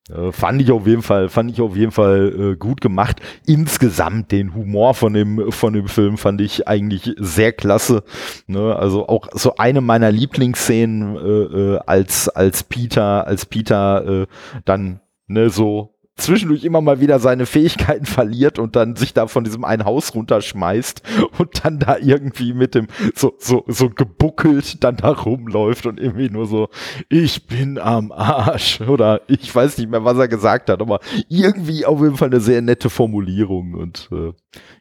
[0.09, 3.21] äh, fand ich auf jeden Fall, fand ich auf jeden Fall äh, gut gemacht.
[3.45, 8.03] Insgesamt den Humor von dem, von dem Film fand ich eigentlich sehr klasse.
[8.47, 8.75] Ne?
[8.75, 14.27] Also auch so eine meiner Lieblingsszenen äh, äh, als, als Peter, als Peter äh,
[14.65, 19.43] dann ne, so zwischendurch immer mal wieder seine Fähigkeiten verliert und dann sich da von
[19.43, 21.03] diesem einen Haus runterschmeißt
[21.37, 26.29] und dann da irgendwie mit dem so, so, so gebuckelt dann da rumläuft und irgendwie
[26.29, 26.69] nur so,
[27.09, 30.99] ich bin am Arsch oder ich weiß nicht mehr, was er gesagt hat, aber
[31.29, 34.33] irgendwie auf jeden Fall eine sehr nette Formulierung und äh,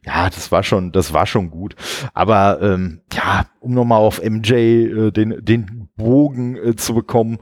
[0.07, 1.75] ja, das war schon, das war schon gut.
[2.15, 7.39] Aber ähm, ja, um nochmal auf MJ äh, den, den Bogen äh, zu bekommen,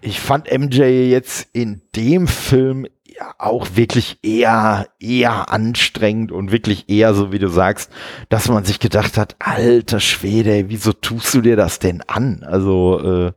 [0.00, 6.88] ich fand MJ jetzt in dem Film ja auch wirklich eher, eher anstrengend und wirklich
[6.88, 7.90] eher so, wie du sagst,
[8.28, 12.44] dass man sich gedacht hat, alter Schwede, wieso tust du dir das denn an?
[12.44, 13.32] Also, äh,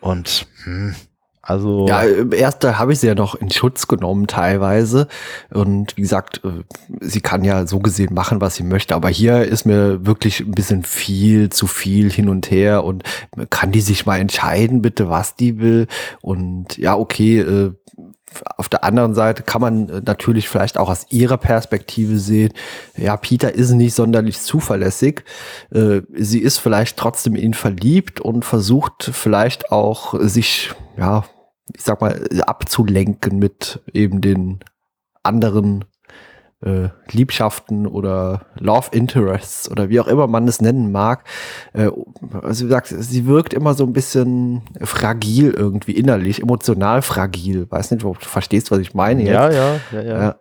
[0.00, 0.94] und, hm,
[1.48, 5.08] also ja, erst da habe ich sie ja noch in Schutz genommen teilweise.
[5.48, 6.62] Und wie gesagt, äh,
[7.00, 10.50] sie kann ja so gesehen machen, was sie möchte, aber hier ist mir wirklich ein
[10.50, 12.84] bisschen viel zu viel hin und her.
[12.84, 13.02] Und
[13.48, 15.86] kann die sich mal entscheiden, bitte, was die will?
[16.20, 17.72] Und ja, okay, äh,
[18.58, 22.52] auf der anderen Seite kann man äh, natürlich vielleicht auch aus ihrer Perspektive sehen,
[22.94, 25.24] ja, Peter ist nicht sonderlich zuverlässig.
[25.70, 31.24] Sie ist vielleicht trotzdem in ihn verliebt und versucht vielleicht auch sich, ja,
[31.74, 34.60] ich sag mal, abzulenken mit eben den
[35.22, 35.84] anderen
[36.64, 41.24] äh, Liebschaften oder Love Interests oder wie auch immer man es nennen mag.
[41.72, 41.90] Äh,
[42.42, 47.70] also wie gesagt, sie wirkt immer so ein bisschen fragil irgendwie innerlich, emotional fragil.
[47.70, 49.32] Weiß nicht, ob du verstehst, was ich meine jetzt.
[49.32, 50.22] Ja, ja, ja, ja.
[50.22, 50.36] ja.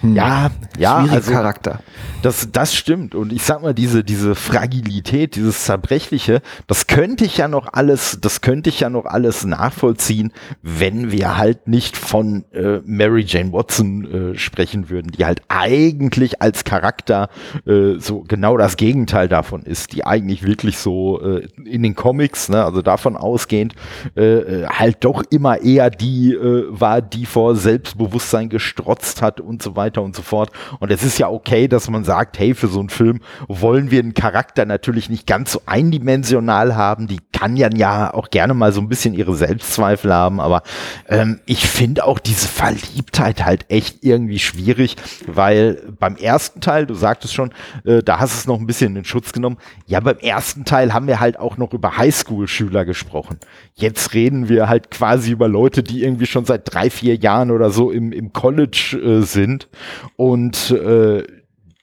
[0.00, 0.14] Hm.
[0.14, 1.80] Ja, ja, also, Charakter.
[2.22, 3.14] Das, das stimmt.
[3.14, 8.18] Und ich sag mal, diese, diese Fragilität, dieses Zerbrechliche, das könnte ich ja noch alles,
[8.20, 10.32] das könnte ich ja noch alles nachvollziehen,
[10.62, 16.42] wenn wir halt nicht von äh, Mary Jane Watson äh, sprechen würden, die halt eigentlich
[16.42, 17.28] als Charakter
[17.66, 22.48] äh, so genau das Gegenteil davon ist, die eigentlich wirklich so äh, in den Comics,
[22.48, 23.74] ne, also davon ausgehend,
[24.16, 29.62] äh, äh halt doch immer eher die äh, war, die vor Selbstbewusstsein gestrotzt hat und
[29.62, 30.50] so weiter weiter und so fort.
[30.80, 34.00] Und es ist ja okay, dass man sagt, hey, für so einen Film wollen wir
[34.00, 37.06] einen Charakter natürlich nicht ganz so eindimensional haben.
[37.06, 40.40] Die kann ja, auch gerne mal so ein bisschen ihre Selbstzweifel haben.
[40.40, 40.62] Aber
[41.08, 44.96] ähm, ich finde auch diese Verliebtheit halt echt irgendwie schwierig,
[45.26, 47.52] weil beim ersten Teil, du sagtest schon,
[47.84, 49.58] äh, da hast du es noch ein bisschen in Schutz genommen.
[49.86, 53.38] Ja, beim ersten Teil haben wir halt auch noch über Highschool-Schüler gesprochen.
[53.74, 57.70] Jetzt reden wir halt quasi über Leute, die irgendwie schon seit drei, vier Jahren oder
[57.70, 59.68] so im, im College äh, sind
[60.16, 61.22] und äh,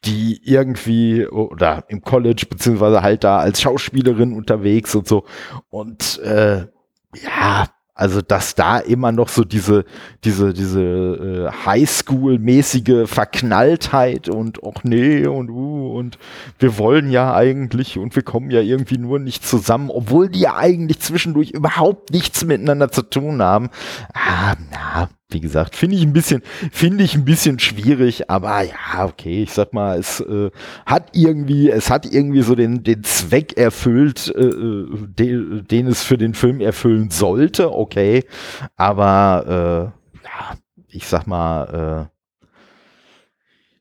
[0.06, 5.26] die irgendwie oder im College beziehungsweise halt da als Schauspielerin unterwegs und so
[5.70, 6.68] und äh,
[7.24, 7.66] ja
[7.98, 9.86] also, dass da immer noch so diese,
[10.26, 16.18] diese, diese äh, Highschool-mäßige Verknalltheit und ach nee und uh, und
[16.60, 20.58] wir wollen ja eigentlich und wir kommen ja irgendwie nur nicht zusammen, obwohl die ja
[20.58, 23.70] eigentlich zwischendurch überhaupt nichts miteinander zu tun haben.
[24.14, 29.06] Ah, na, wie gesagt, finde ich ein bisschen, finde ich ein bisschen schwierig, aber ja,
[29.06, 30.52] okay, ich sag mal, es äh,
[30.86, 36.04] hat irgendwie, es hat irgendwie so den, den Zweck erfüllt, äh, äh den, den es
[36.04, 38.24] für den Film erfüllen sollte, okay,
[38.76, 40.58] aber äh, ja,
[40.90, 42.15] ich sag mal, äh,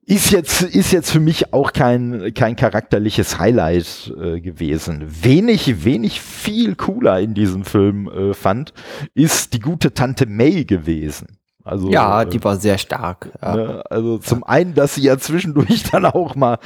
[0.07, 5.05] ist jetzt, ist jetzt für mich auch kein, kein charakterliches Highlight äh, gewesen.
[5.23, 8.73] Wenig, wenig viel cooler in diesem Film äh, fand,
[9.15, 11.39] ist die gute Tante May gewesen.
[11.65, 13.31] Also, ja, äh, die war sehr stark.
[13.41, 13.57] Ja.
[13.57, 16.59] Ne, also zum einen, dass sie ja zwischendurch dann auch mal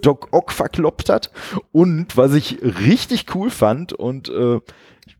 [0.00, 1.30] Doc Ock verkloppt hat
[1.70, 4.60] und was ich richtig cool fand und äh,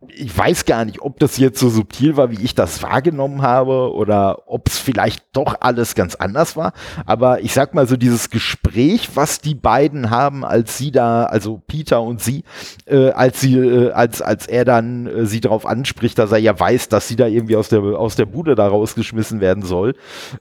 [0.08, 3.92] ich weiß gar nicht, ob das jetzt so subtil war, wie ich das wahrgenommen habe
[3.92, 6.72] oder ob es vielleicht doch alles ganz anders war.
[7.06, 11.60] Aber ich sag mal so dieses Gespräch, was die beiden haben, als sie da, also
[11.66, 12.44] Peter und sie,
[12.86, 16.58] äh, als sie, äh, als als er dann äh, sie darauf anspricht, dass er ja
[16.58, 19.94] weiß, dass sie da irgendwie aus der aus der Bude da rausgeschmissen werden soll.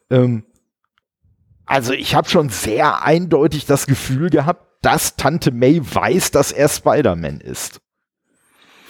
[0.09, 0.43] Ähm,
[1.65, 6.69] also ich habe schon sehr eindeutig das Gefühl gehabt, dass Tante May weiß, dass er
[6.69, 7.81] Spider-Man ist.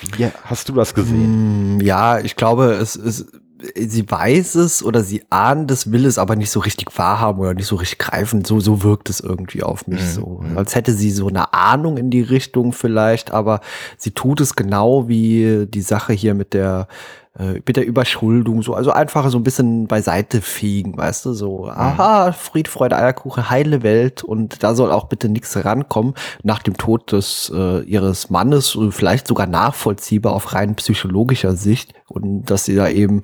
[0.01, 1.77] Wie hast du das gesehen?
[1.77, 3.27] Mm, ja, ich glaube, es ist,
[3.75, 7.53] sie weiß es oder sie ahnt es, will es aber nicht so richtig wahrhaben oder
[7.53, 8.45] nicht so richtig greifen.
[8.45, 10.07] So, so wirkt es irgendwie auf mich mhm.
[10.07, 10.43] so.
[10.55, 13.61] Als hätte sie so eine Ahnung in die Richtung vielleicht, aber
[13.97, 16.87] sie tut es genau wie die Sache hier mit der
[17.37, 21.65] äh, mit der Überschuldung, so, also einfach so ein bisschen beiseite fegen, weißt du, so,
[21.65, 21.69] mhm.
[21.69, 26.77] aha, Fried, Freude, Eierkuchen, heile Welt und da soll auch bitte nichts rankommen nach dem
[26.77, 32.75] Tod des äh, ihres Mannes, vielleicht sogar nachvollziehbar auf rein psychologischer Sicht und dass sie
[32.75, 33.21] da eben,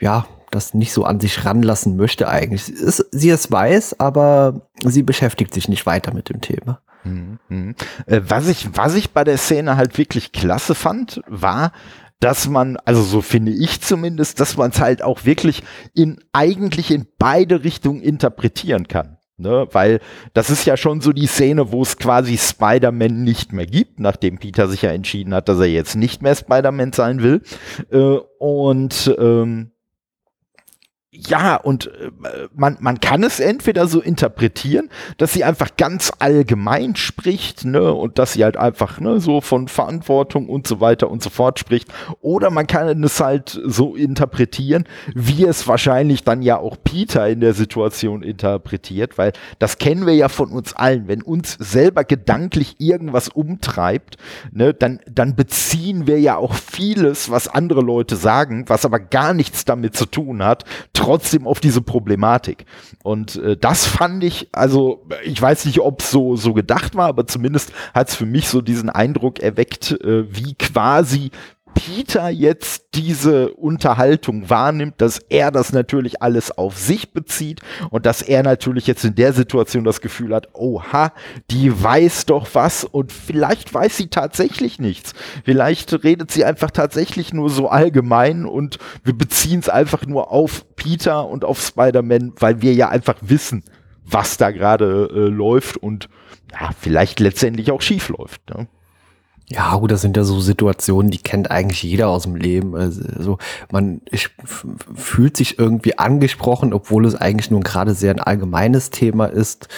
[0.00, 2.68] ja, das nicht so an sich ranlassen möchte eigentlich.
[2.68, 6.80] Ist, sie es weiß, aber sie beschäftigt sich nicht weiter mit dem Thema.
[7.04, 7.38] Mhm.
[7.48, 7.74] mhm.
[8.06, 11.72] Äh, was ich, was ich bei der Szene halt wirklich klasse fand, war,
[12.20, 15.62] dass man, also so finde ich zumindest, dass man es halt auch wirklich
[15.94, 19.18] in eigentlich in beide Richtungen interpretieren kann.
[19.38, 20.00] Ne, weil
[20.32, 24.38] das ist ja schon so die Szene, wo es quasi Spider-Man nicht mehr gibt, nachdem
[24.38, 27.42] Peter sich ja entschieden hat, dass er jetzt nicht mehr Spider-Man sein will.
[27.90, 29.72] Äh, und ähm,
[31.28, 32.10] ja, und äh,
[32.54, 38.18] man, man kann es entweder so interpretieren, dass sie einfach ganz allgemein spricht, ne, und
[38.18, 41.88] dass sie halt einfach, ne, so von Verantwortung und so weiter und so fort spricht,
[42.20, 47.40] oder man kann es halt so interpretieren, wie es wahrscheinlich dann ja auch Peter in
[47.40, 52.76] der Situation interpretiert, weil das kennen wir ja von uns allen, wenn uns selber gedanklich
[52.78, 54.16] irgendwas umtreibt,
[54.52, 59.32] ne, dann, dann beziehen wir ja auch vieles, was andere Leute sagen, was aber gar
[59.32, 60.64] nichts damit zu tun hat,
[61.06, 62.66] trotzdem auf diese Problematik.
[63.04, 67.28] Und äh, das fand ich, also ich weiß nicht, ob so, so gedacht war, aber
[67.28, 71.30] zumindest hat es für mich so diesen Eindruck erweckt, äh, wie quasi
[71.76, 77.60] Peter jetzt diese Unterhaltung wahrnimmt, dass er das natürlich alles auf sich bezieht
[77.90, 81.12] und dass er natürlich jetzt in der Situation das Gefühl hat, oha,
[81.50, 85.12] die weiß doch was und vielleicht weiß sie tatsächlich nichts.
[85.44, 90.64] Vielleicht redet sie einfach tatsächlich nur so allgemein und wir beziehen es einfach nur auf
[90.76, 93.62] Peter und auf Spider-Man, weil wir ja einfach wissen,
[94.02, 96.08] was da gerade äh, läuft und
[96.58, 98.48] ja, vielleicht letztendlich auch schief läuft.
[98.48, 98.66] Ne?
[99.48, 102.74] Ja, gut, das sind ja so Situationen, die kennt eigentlich jeder aus dem Leben.
[102.74, 103.38] Also
[103.70, 104.00] man
[104.96, 109.68] fühlt sich irgendwie angesprochen, obwohl es eigentlich nur gerade sehr ein allgemeines Thema ist.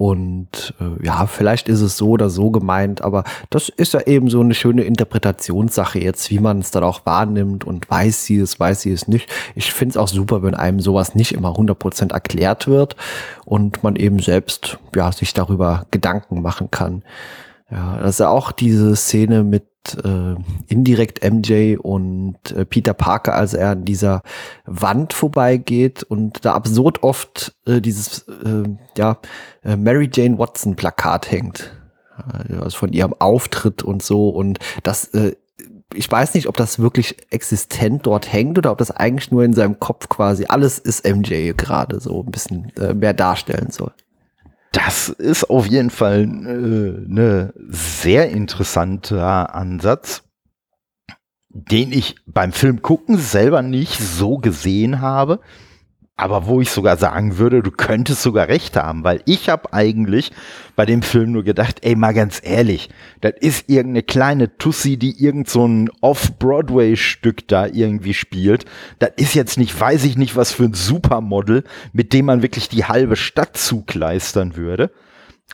[0.00, 4.30] Und äh, ja, vielleicht ist es so oder so gemeint, aber das ist ja eben
[4.30, 8.58] so eine schöne Interpretationssache jetzt, wie man es dann auch wahrnimmt und weiß sie es,
[8.58, 9.28] weiß sie es nicht.
[9.54, 12.96] Ich finde es auch super, wenn einem sowas nicht immer 100% erklärt wird
[13.44, 17.02] und man eben selbst ja, sich darüber Gedanken machen kann.
[17.70, 19.64] Ja, das ist ja auch diese Szene mit
[20.04, 20.34] äh,
[20.66, 24.22] indirekt MJ und äh, Peter Parker, als er an dieser
[24.66, 28.64] Wand vorbeigeht und da absurd oft äh, dieses äh,
[28.96, 29.18] ja
[29.62, 31.72] äh, Mary Jane Watson Plakat hängt,
[32.48, 35.36] also von ihrem Auftritt und so und das äh,
[35.94, 39.54] ich weiß nicht, ob das wirklich existent dort hängt oder ob das eigentlich nur in
[39.54, 43.92] seinem Kopf quasi alles ist MJ gerade so ein bisschen äh, mehr darstellen soll.
[44.72, 50.22] Das ist auf jeden Fall äh, ne sehr interessanter Ansatz,
[51.48, 55.40] den ich beim Film gucken selber nicht so gesehen habe
[56.20, 60.32] aber wo ich sogar sagen würde, du könntest sogar recht haben, weil ich habe eigentlich
[60.76, 65.22] bei dem Film nur gedacht, ey, mal ganz ehrlich, das ist irgendeine kleine Tussi, die
[65.22, 68.66] irgend so ein Off-Broadway-Stück da irgendwie spielt.
[68.98, 72.68] Das ist jetzt nicht, weiß ich nicht, was für ein Supermodel, mit dem man wirklich
[72.68, 74.90] die halbe Stadt zugleistern würde.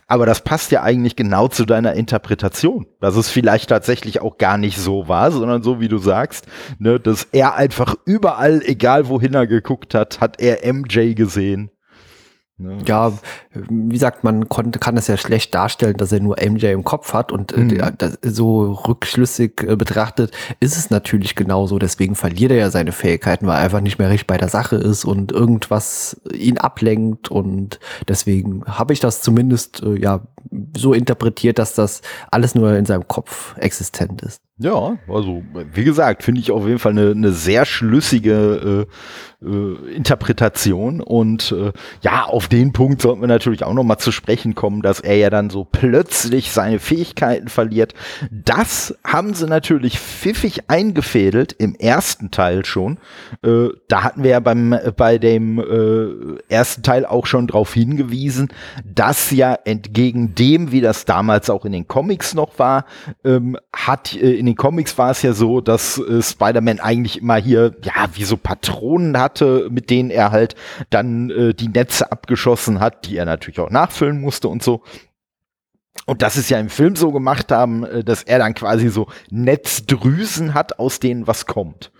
[0.05, 4.57] Aber das passt ja eigentlich genau zu deiner Interpretation, dass es vielleicht tatsächlich auch gar
[4.57, 6.45] nicht so war, sondern so wie du sagst,
[6.79, 11.71] ne, dass er einfach überall, egal wohin er geguckt hat, hat er MJ gesehen
[12.59, 12.79] Ne?
[12.87, 13.13] Ja,
[13.53, 17.13] wie sagt man konnte, kann es ja schlecht darstellen, dass er nur MJ im Kopf
[17.13, 17.93] hat und äh, mhm.
[17.99, 21.77] das, so rückschlüssig äh, betrachtet ist es natürlich genauso.
[21.77, 24.75] Deswegen verliert er ja seine Fähigkeiten, weil er einfach nicht mehr richtig bei der Sache
[24.75, 30.21] ist und irgendwas ihn ablenkt und deswegen habe ich das zumindest äh, ja
[30.75, 34.41] so interpretiert, dass das alles nur in seinem Kopf existent ist.
[34.59, 39.95] Ja, also wie gesagt, finde ich auf jeden Fall eine, eine sehr schlüssige äh, äh,
[39.95, 44.55] Interpretation und äh, ja, auf den Punkt sollten wir natürlich auch noch mal zu sprechen
[44.55, 47.93] kommen, dass er ja dann so plötzlich seine Fähigkeiten verliert.
[48.31, 52.97] Das haben sie natürlich pfiffig eingefädelt im ersten Teil schon.
[53.43, 58.49] Äh, da hatten wir ja beim bei dem äh, ersten Teil auch schon darauf hingewiesen,
[58.83, 62.85] dass ja entgegen dem, wie das damals auch in den Comics noch war,
[63.23, 67.35] ähm, hat äh, in den Comics war es ja so, dass äh, Spider-Man eigentlich immer
[67.35, 70.55] hier, ja, wie so Patronen hatte, mit denen er halt
[70.89, 74.81] dann äh, die Netze abgeschossen hat, die er natürlich auch nachfüllen musste und so.
[76.05, 79.07] Und das ist ja im Film so gemacht haben, äh, dass er dann quasi so
[79.29, 81.91] Netzdrüsen hat, aus denen was kommt.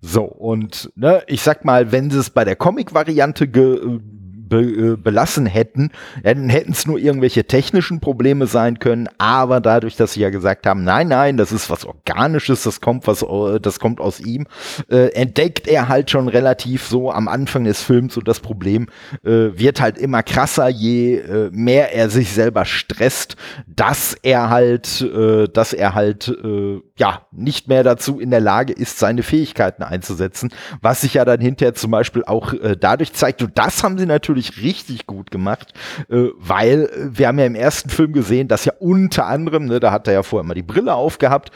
[0.00, 4.00] So, und ne, ich sag mal, wenn sie es bei der Comic-Variante ge
[4.48, 5.90] be, äh, belassen hätten,
[6.22, 10.84] hätten es nur irgendwelche technischen Probleme sein können, aber dadurch, dass sie ja gesagt haben,
[10.84, 14.46] nein, nein, das ist was Organisches, das kommt was, äh, das kommt aus ihm,
[14.90, 18.86] äh, entdeckt er halt schon relativ so am Anfang des Films so das Problem
[19.24, 25.00] äh, wird halt immer krasser, je äh, mehr er sich selber stresst, dass er halt,
[25.00, 29.82] äh, dass er halt äh, ja nicht mehr dazu in der Lage ist, seine Fähigkeiten
[29.82, 33.98] einzusetzen, was sich ja dann hinterher zum Beispiel auch äh, dadurch zeigt, und das haben
[33.98, 35.72] sie natürlich richtig gut gemacht,
[36.08, 39.80] äh, weil äh, wir haben ja im ersten Film gesehen, dass ja unter anderem, ne,
[39.80, 41.50] da hat er ja vorher mal die Brille aufgehabt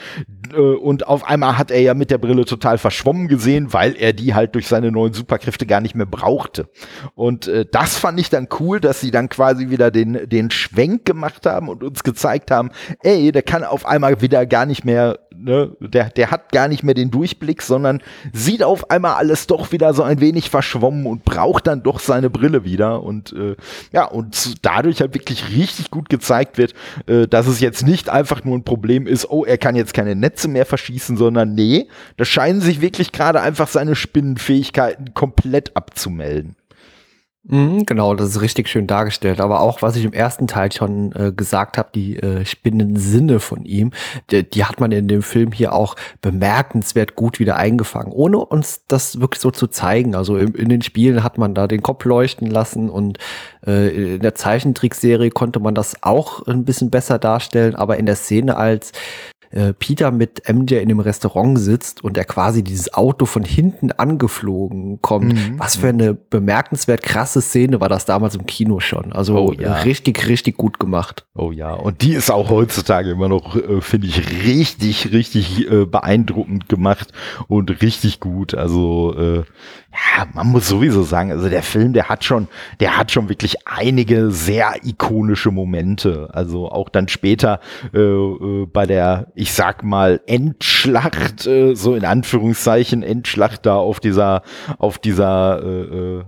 [0.53, 4.13] äh, und auf einmal hat er ja mit der Brille total verschwommen gesehen, weil er
[4.13, 6.69] die halt durch seine neuen Superkräfte gar nicht mehr brauchte.
[7.15, 11.05] Und äh, das fand ich dann cool, dass sie dann quasi wieder den, den Schwenk
[11.05, 12.71] gemacht haben und uns gezeigt haben,
[13.05, 16.83] ey, der kann auf einmal wieder gar nicht mehr ne, der, der hat gar nicht
[16.83, 21.25] mehr den Durchblick, sondern sieht auf einmal alles doch wieder so ein wenig verschwommen und
[21.25, 23.03] braucht dann doch seine Brille wieder.
[23.03, 23.57] Und äh,
[23.93, 26.75] ja, und dadurch halt wirklich richtig gut gezeigt wird,
[27.07, 30.15] äh, dass es jetzt nicht einfach nur ein Problem ist, oh, er kann jetzt keine
[30.15, 36.57] Netze mehr verschießen, sondern nee, da scheinen sich wirklich gerade einfach seine Spinnenfähigkeiten komplett abzumelden.
[37.51, 39.41] Mhm, genau, das ist richtig schön dargestellt.
[39.41, 43.65] Aber auch, was ich im ersten Teil schon äh, gesagt habe, die äh, Spinnensinne von
[43.65, 43.93] ihm,
[44.31, 48.83] die, die, hat man in dem Film hier auch bemerkenswert gut wieder eingefangen, ohne uns
[48.87, 50.15] das wirklich so zu zeigen.
[50.15, 53.19] Also in, in den Spielen hat man da den Kopf leuchten lassen und
[53.67, 58.17] äh, in der Zeichentrickserie konnte man das auch ein bisschen besser darstellen, aber in der
[58.17, 58.93] Szene als
[59.51, 63.93] äh, Peter mit MJ in dem Restaurant sitzt und er quasi dieses Auto von hinten
[63.93, 65.35] angeflogen kommt.
[65.35, 65.59] Mhm.
[65.59, 69.13] Was für eine bemerkenswert krasse Szene war das damals im Kino schon.
[69.13, 69.75] Also oh, ja.
[69.75, 71.27] richtig, richtig gut gemacht.
[71.35, 75.87] Oh ja, und die ist auch heutzutage immer noch, äh, finde ich, richtig, richtig äh,
[75.87, 77.13] beeindruckend gemacht
[77.49, 78.55] und richtig gut.
[78.55, 79.45] Also äh,
[79.91, 83.67] ja, man muss sowieso sagen, also der Film, der hat schon, der hat schon wirklich
[83.67, 86.29] einige sehr ikonische Momente.
[86.33, 87.61] Also auch dann später
[87.95, 93.99] äh, äh, bei der, ich sag mal, Endschlacht, äh, so in Anführungszeichen, Endschlacht da auf
[93.99, 94.43] dieser,
[94.79, 96.25] auf dieser, äh, äh,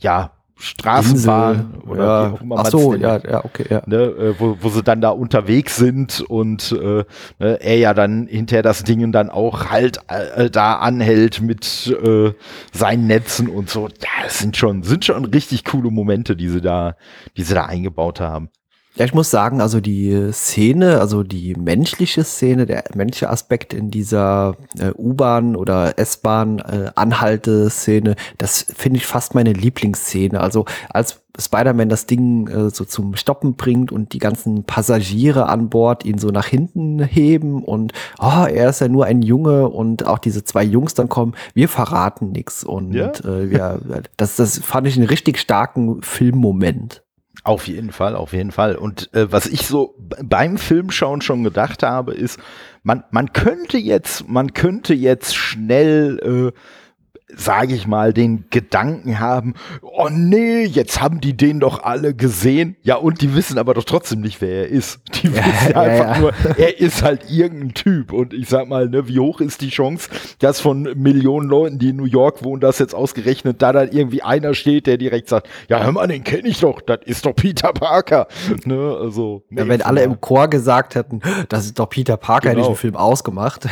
[0.00, 0.32] ja,
[0.62, 2.30] Straßenbahn Insel, oder ja.
[2.30, 3.82] wie auch immer Ach so, ja, ja, okay, ja.
[3.86, 7.04] Ne, äh, wo, wo sie dann da unterwegs sind und äh,
[7.40, 12.32] ne, er ja dann hinterher das Ding dann auch halt äh, da anhält mit äh,
[12.72, 13.88] seinen Netzen und so.
[13.88, 16.94] Ja, das sind schon, sind schon richtig coole Momente, die sie da,
[17.36, 18.48] die sie da eingebaut haben.
[18.94, 23.90] Ja, ich muss sagen, also die Szene, also die menschliche Szene, der menschliche Aspekt in
[23.90, 30.38] dieser äh, U-Bahn oder S-Bahn äh, Anhalte-Szene, das finde ich fast meine Lieblingsszene.
[30.38, 35.70] Also als Spider-Man das Ding äh, so zum Stoppen bringt und die ganzen Passagiere an
[35.70, 40.06] Bord ihn so nach hinten heben und oh, er ist ja nur ein Junge und
[40.06, 43.10] auch diese zwei Jungs dann kommen, wir verraten nichts und ja?
[43.24, 43.78] äh, ja,
[44.18, 47.02] das, das fand ich einen richtig starken Filmmoment.
[47.44, 48.76] Auf jeden Fall, auf jeden Fall.
[48.76, 52.38] Und äh, was ich so beim Filmschauen schon gedacht habe, ist,
[52.84, 56.58] man, man könnte jetzt, man könnte jetzt schnell äh,
[57.36, 62.76] sage ich mal, den Gedanken haben, oh nee, jetzt haben die den doch alle gesehen.
[62.82, 65.00] Ja, und die wissen aber doch trotzdem nicht, wer er ist.
[65.22, 66.20] Die ja, wissen ja, einfach ja.
[66.20, 68.12] nur, er ist halt irgendein Typ.
[68.12, 70.08] Und ich sag mal, ne, wie hoch ist die Chance,
[70.38, 74.22] dass von Millionen Leuten, die in New York wohnen, das jetzt ausgerechnet, da dann irgendwie
[74.22, 77.34] einer steht, der direkt sagt, ja, hör mal, den kenne ich doch, das ist doch
[77.34, 78.26] Peter Parker.
[78.64, 82.50] Ne, also, nee, ja, wenn alle im Chor gesagt hätten, das ist doch Peter Parker,
[82.50, 82.60] genau.
[82.60, 83.64] hätte ich den Film ausgemacht.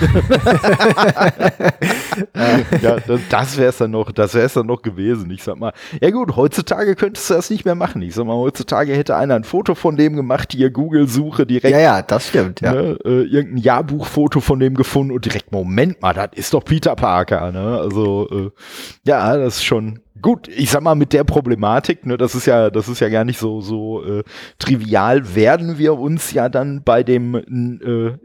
[2.82, 5.30] ja, das, das das wäre es dann noch, das wäre es dann noch gewesen.
[5.30, 8.00] Ich sag mal, ja gut, heutzutage könntest du das nicht mehr machen.
[8.02, 11.72] Ich sag mal, heutzutage hätte einer ein Foto von dem gemacht, hier Google-Suche direkt.
[11.72, 12.72] Ja, ja, das stimmt, ja.
[12.72, 16.94] Ne, äh, irgendein Jahrbuchfoto von dem gefunden und direkt, Moment mal, das ist doch Peter
[16.94, 17.78] Parker, ne?
[17.80, 18.50] Also, äh,
[19.04, 22.68] ja, das ist schon, Gut, ich sag mal mit der Problematik, ne, das ist ja,
[22.68, 24.22] das ist ja gar nicht so so äh,
[24.58, 25.34] trivial.
[25.34, 28.18] Werden wir uns ja dann bei dem äh,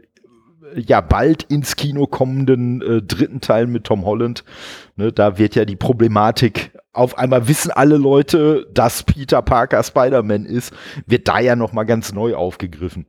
[0.74, 4.44] ja bald ins Kino kommenden äh, dritten Teil mit Tom Holland.
[4.96, 10.46] Ne, da wird ja die Problematik, auf einmal wissen alle Leute, dass Peter Parker Spider-Man
[10.46, 10.72] ist,
[11.06, 13.06] wird da ja nochmal ganz neu aufgegriffen.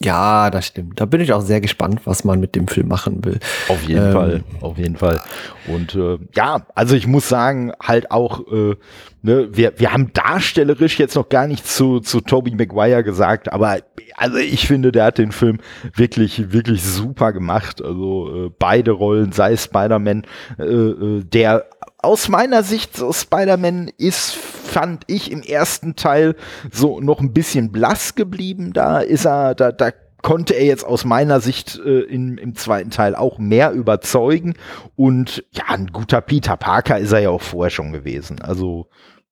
[0.00, 1.00] Ja, das stimmt.
[1.00, 3.38] Da bin ich auch sehr gespannt, was man mit dem Film machen will.
[3.68, 5.20] Auf jeden ähm, Fall, auf jeden Fall.
[5.68, 8.74] Und äh, ja, also ich muss sagen, halt auch, äh,
[9.22, 13.78] ne, wir, wir haben darstellerisch jetzt noch gar nichts zu, zu Tobey Maguire gesagt, aber
[14.16, 15.58] also ich finde, der hat den Film
[15.94, 17.82] wirklich, wirklich super gemacht.
[17.82, 20.24] Also äh, beide Rollen, sei Spider-Man,
[20.58, 21.66] äh, äh, der
[21.98, 26.34] aus meiner Sicht so Spider-Man ist, fand ich im ersten Teil
[26.70, 28.72] so noch ein bisschen blass geblieben.
[28.72, 29.92] Da ist er, da, da
[30.22, 34.54] konnte er jetzt aus meiner Sicht äh, in, im zweiten Teil auch mehr überzeugen.
[34.96, 38.40] Und ja, ein guter Peter Parker ist er ja auch vorher schon gewesen.
[38.40, 38.88] Also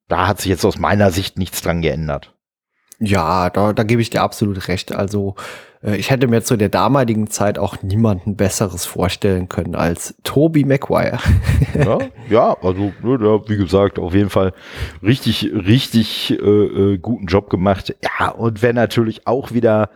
[0.08, 2.34] da hat sich jetzt aus meiner Sicht nichts dran geändert.
[2.98, 4.92] Ja, da, da gebe ich dir absolut recht.
[4.92, 5.36] Also
[5.82, 11.18] ich hätte mir zu der damaligen Zeit auch niemanden Besseres vorstellen können als Toby Maguire.
[11.74, 14.52] ja, ja, also ne, wie gesagt, auf jeden Fall
[15.02, 17.96] richtig, richtig äh, äh, guten Job gemacht.
[18.02, 19.88] Ja, und wer natürlich auch wieder,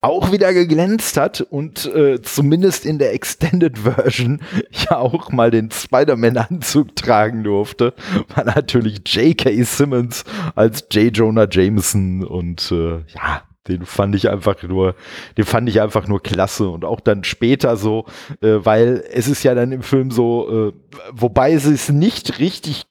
[0.00, 4.40] auch wieder geglänzt hat und äh, zumindest in der Extended Version
[4.70, 7.94] ja auch mal den Spider-Man-Anzug tragen durfte,
[8.36, 9.64] war natürlich J.K.
[9.64, 10.24] Simmons
[10.54, 11.16] als J.
[11.16, 14.94] Jonah Jameson und äh, ja, den fand ich einfach nur,
[15.36, 18.06] den fand ich einfach nur klasse und auch dann später so,
[18.40, 20.72] äh, weil es ist ja dann im Film so, äh,
[21.12, 22.84] wobei sie es nicht richtig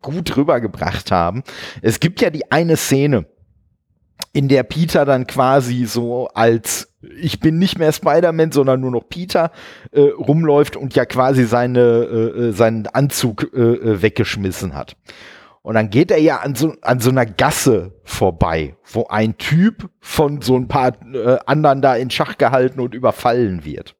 [0.00, 1.42] gut rübergebracht haben.
[1.82, 3.26] Es gibt ja die eine Szene,
[4.32, 9.08] in der Peter dann quasi so als ich bin nicht mehr Spider-Man, sondern nur noch
[9.08, 9.52] Peter
[9.90, 14.96] äh, rumläuft und ja quasi seine, äh, äh seinen Anzug äh, äh, weggeschmissen hat.
[15.62, 19.90] Und dann geht er ja an so, an so einer Gasse vorbei, wo ein Typ
[20.00, 23.94] von so ein paar äh, anderen da in Schach gehalten und überfallen wird.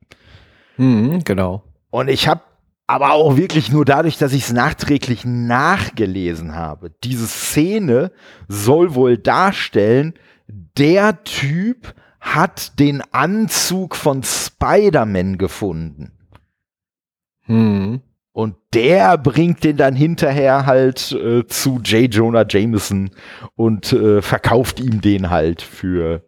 [0.78, 1.62] Mhm, genau.
[1.90, 2.40] Und ich habe
[2.86, 6.90] aber auch wirklich nur dadurch, dass ich es nachträglich nachgelesen habe.
[7.04, 8.10] Diese Szene
[8.48, 10.14] soll wohl darstellen,
[10.48, 16.12] der Typ hat den Anzug von Spider-Man gefunden.
[17.42, 18.00] Hm.
[18.32, 22.12] Und der bringt den dann hinterher halt äh, zu J.
[22.14, 23.10] Jonah Jameson
[23.56, 26.22] und äh, verkauft ihm den halt für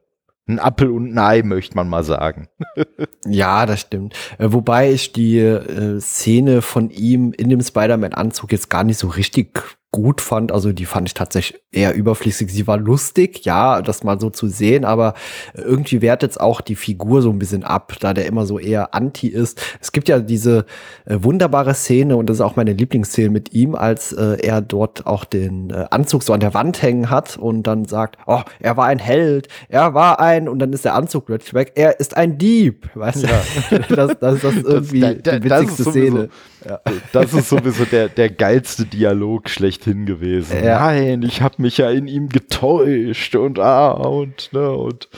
[0.48, 2.48] ein Appel und ein Ei, möchte man mal sagen.
[3.26, 4.14] ja, das stimmt.
[4.38, 9.08] Äh, wobei ich die äh, Szene von ihm in dem Spider-Man-Anzug jetzt gar nicht so
[9.08, 9.60] richtig
[9.92, 10.50] gut fand.
[10.50, 12.50] Also die fand ich tatsächlich eher überflüssig.
[12.50, 15.14] Sie war lustig, ja, das mal so zu sehen, aber
[15.54, 18.94] irgendwie wertet es auch die Figur so ein bisschen ab, da der immer so eher
[18.94, 19.62] anti ist.
[19.80, 20.64] Es gibt ja diese
[21.04, 25.06] äh, wunderbare Szene und das ist auch meine Lieblingsszene mit ihm, als äh, er dort
[25.06, 28.76] auch den äh, Anzug so an der Wand hängen hat und dann sagt, oh, er
[28.78, 32.16] war ein Held, er war ein, und dann ist der Anzug plötzlich weg, er ist
[32.16, 33.26] ein Dieb, weißt du?
[33.26, 33.78] Ja.
[33.78, 36.28] das, das, das ist irgendwie das, da, die witzigste Szene.
[36.66, 36.80] Ja.
[37.12, 39.50] Das ist sowieso der, der geilste Dialog
[39.82, 40.64] schlechthin gewesen.
[40.64, 40.80] Ja.
[40.80, 45.08] Nein, ich habe mich ja in ihm getäuscht und ah und ne und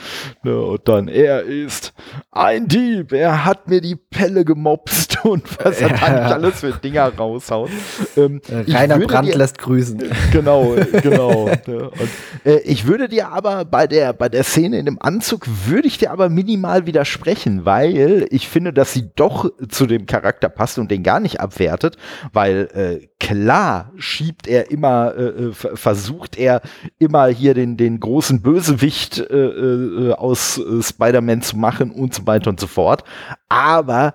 [0.43, 1.93] ne und dann er ist
[2.31, 3.13] ein Dieb.
[3.13, 5.97] Er hat mir die Pelle gemopst und was er ja.
[5.97, 7.69] dann alles für Dinger raushaut.
[8.17, 10.03] Ähm, Rainer Brandt dir, lässt grüßen.
[10.31, 11.49] Genau, genau.
[11.67, 12.09] ne, und,
[12.45, 15.97] äh, ich würde dir aber bei der bei der Szene in dem Anzug würde ich
[15.97, 20.91] dir aber minimal widersprechen, weil ich finde, dass sie doch zu dem Charakter passt und
[20.91, 21.97] den gar nicht abwertet,
[22.33, 26.61] weil äh, klar schiebt er immer, äh, äh versucht er
[26.99, 32.27] immer hier den, den großen Bösewicht äh, äh, aus äh, Spider-Man zu machen und so
[32.27, 33.03] weiter und so fort.
[33.49, 34.13] Aber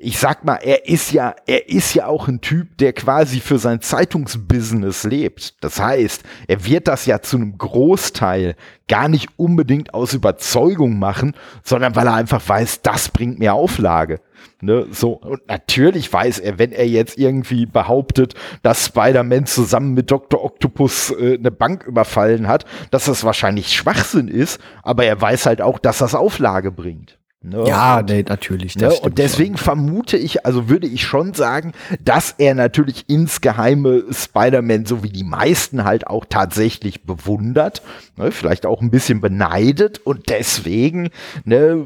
[0.00, 3.58] ich sag mal, er ist ja, er ist ja auch ein Typ, der quasi für
[3.58, 5.62] sein Zeitungsbusiness lebt.
[5.64, 8.56] Das heißt, er wird das ja zu einem Großteil
[8.88, 14.20] gar nicht unbedingt aus Überzeugung machen, sondern weil er einfach weiß, das bringt mir Auflage.
[14.60, 20.10] Ne, so, und natürlich weiß er, wenn er jetzt irgendwie behauptet, dass Spider-Man zusammen mit
[20.10, 20.42] Dr.
[20.42, 25.60] Octopus äh, eine Bank überfallen hat, dass das wahrscheinlich Schwachsinn ist, aber er weiß halt
[25.60, 27.18] auch, dass das Auflage bringt.
[27.46, 27.64] Ne?
[27.68, 28.76] Ja, nee, natürlich.
[28.76, 28.92] Ne?
[28.92, 29.64] Und deswegen schon.
[29.64, 31.72] vermute ich, also würde ich schon sagen,
[32.02, 37.82] dass er natürlich insgeheime Spider-Man, so wie die meisten halt auch tatsächlich bewundert,
[38.16, 38.32] ne?
[38.32, 41.10] vielleicht auch ein bisschen beneidet und deswegen,
[41.44, 41.84] ne,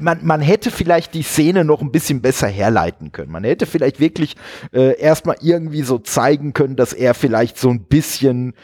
[0.00, 3.30] man, man hätte vielleicht die Szene noch ein bisschen besser herleiten können.
[3.30, 4.34] Man hätte vielleicht wirklich
[4.72, 8.54] äh, erstmal irgendwie so zeigen können, dass er vielleicht so ein bisschen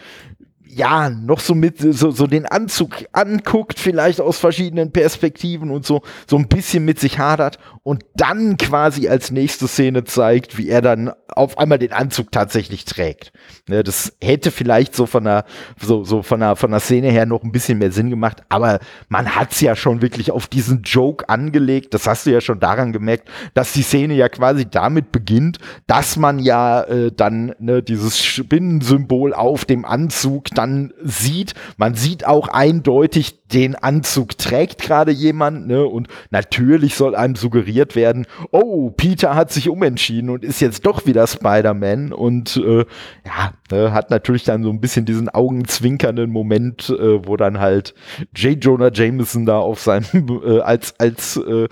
[0.74, 6.00] ja, noch so mit, so, so den Anzug anguckt, vielleicht aus verschiedenen Perspektiven und so,
[6.26, 10.80] so ein bisschen mit sich hadert und dann quasi als nächste Szene zeigt, wie er
[10.80, 13.32] dann auf einmal den Anzug tatsächlich trägt.
[13.68, 15.44] Ne, das hätte vielleicht so von der,
[15.78, 18.78] so, so von der, von der Szene her noch ein bisschen mehr Sinn gemacht, aber
[19.08, 21.92] man hat's ja schon wirklich auf diesen Joke angelegt.
[21.92, 26.16] Das hast du ja schon daran gemerkt, dass die Szene ja quasi damit beginnt, dass
[26.16, 30.61] man ja äh, dann ne, dieses Spinnensymbol auf dem Anzug dann
[31.02, 31.54] sieht.
[31.76, 35.84] Man sieht auch eindeutig, den Anzug trägt gerade jemand, ne?
[35.84, 41.06] Und natürlich soll einem suggeriert werden, oh, Peter hat sich umentschieden und ist jetzt doch
[41.06, 42.84] wieder Spider-Man und äh,
[43.26, 47.94] ja, ne, hat natürlich dann so ein bisschen diesen augenzwinkernden Moment, äh, wo dann halt
[48.34, 48.62] J.
[48.62, 50.06] Jonah Jameson da auf seinem,
[50.44, 51.68] äh, als, als äh,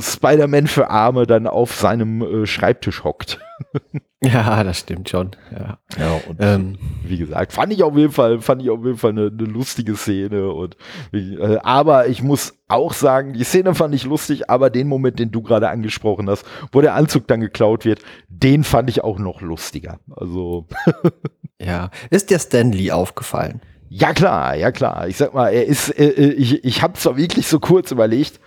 [0.00, 3.38] Spider-Man für Arme dann auf seinem äh, Schreibtisch hockt.
[4.24, 5.32] Ja, das stimmt schon.
[5.50, 8.96] Ja, ja und ähm, wie gesagt, fand ich auf jeden Fall, fand ich auf jeden
[8.96, 10.52] Fall eine, eine lustige Szene.
[10.52, 10.76] Und
[11.12, 15.32] äh, aber ich muss auch sagen, die Szene fand ich lustig, aber den Moment, den
[15.32, 19.40] du gerade angesprochen hast, wo der Anzug dann geklaut wird, den fand ich auch noch
[19.40, 19.98] lustiger.
[20.08, 20.68] Also
[21.64, 21.90] Ja.
[22.10, 23.60] Ist dir Stanley aufgefallen?
[23.88, 25.06] Ja klar, ja klar.
[25.08, 28.40] Ich sag mal, er ist, äh, äh ich, ich habe zwar wirklich so kurz überlegt,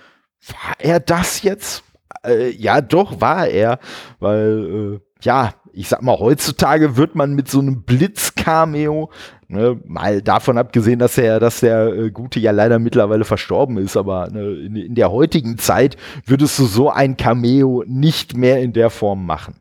[0.48, 1.84] war er das jetzt?
[2.24, 3.80] Äh, ja, doch, war er,
[4.20, 9.10] weil, äh, ja, ich sag mal, heutzutage wird man mit so einem Blitz-Cameo,
[9.48, 13.98] ne, mal davon abgesehen, dass er, dass der äh, Gute ja leider mittlerweile verstorben ist,
[13.98, 18.74] aber ne, in, in der heutigen Zeit würdest du so ein Cameo nicht mehr in
[18.74, 19.56] der Form machen.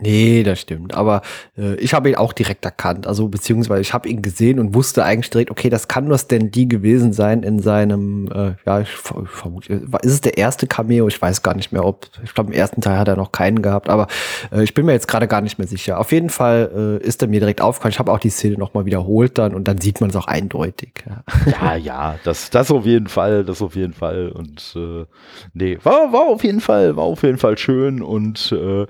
[0.00, 0.94] Nee, das stimmt.
[0.94, 1.22] Aber
[1.56, 3.06] äh, ich habe ihn auch direkt erkannt.
[3.06, 6.50] Also beziehungsweise ich habe ihn gesehen und wusste eigentlich direkt, okay, das kann nur Stan
[6.52, 11.08] Lee gewesen sein in seinem, äh, ja, ich vermute, ist es der erste Cameo?
[11.08, 13.62] Ich weiß gar nicht mehr, ob, ich glaube im ersten Teil hat er noch keinen
[13.62, 14.06] gehabt, aber
[14.52, 15.98] äh, ich bin mir jetzt gerade gar nicht mehr sicher.
[15.98, 17.92] Auf jeden Fall äh, ist er mir direkt aufgefallen.
[17.92, 21.04] Ich habe auch die Szene nochmal wiederholt dann und dann sieht man es auch eindeutig.
[21.06, 21.22] Ja.
[21.60, 24.30] ja, ja, das, das auf jeden Fall, das auf jeden Fall.
[24.30, 25.04] Und äh,
[25.52, 28.86] nee, war, war auf jeden Fall, war auf jeden Fall schön und äh,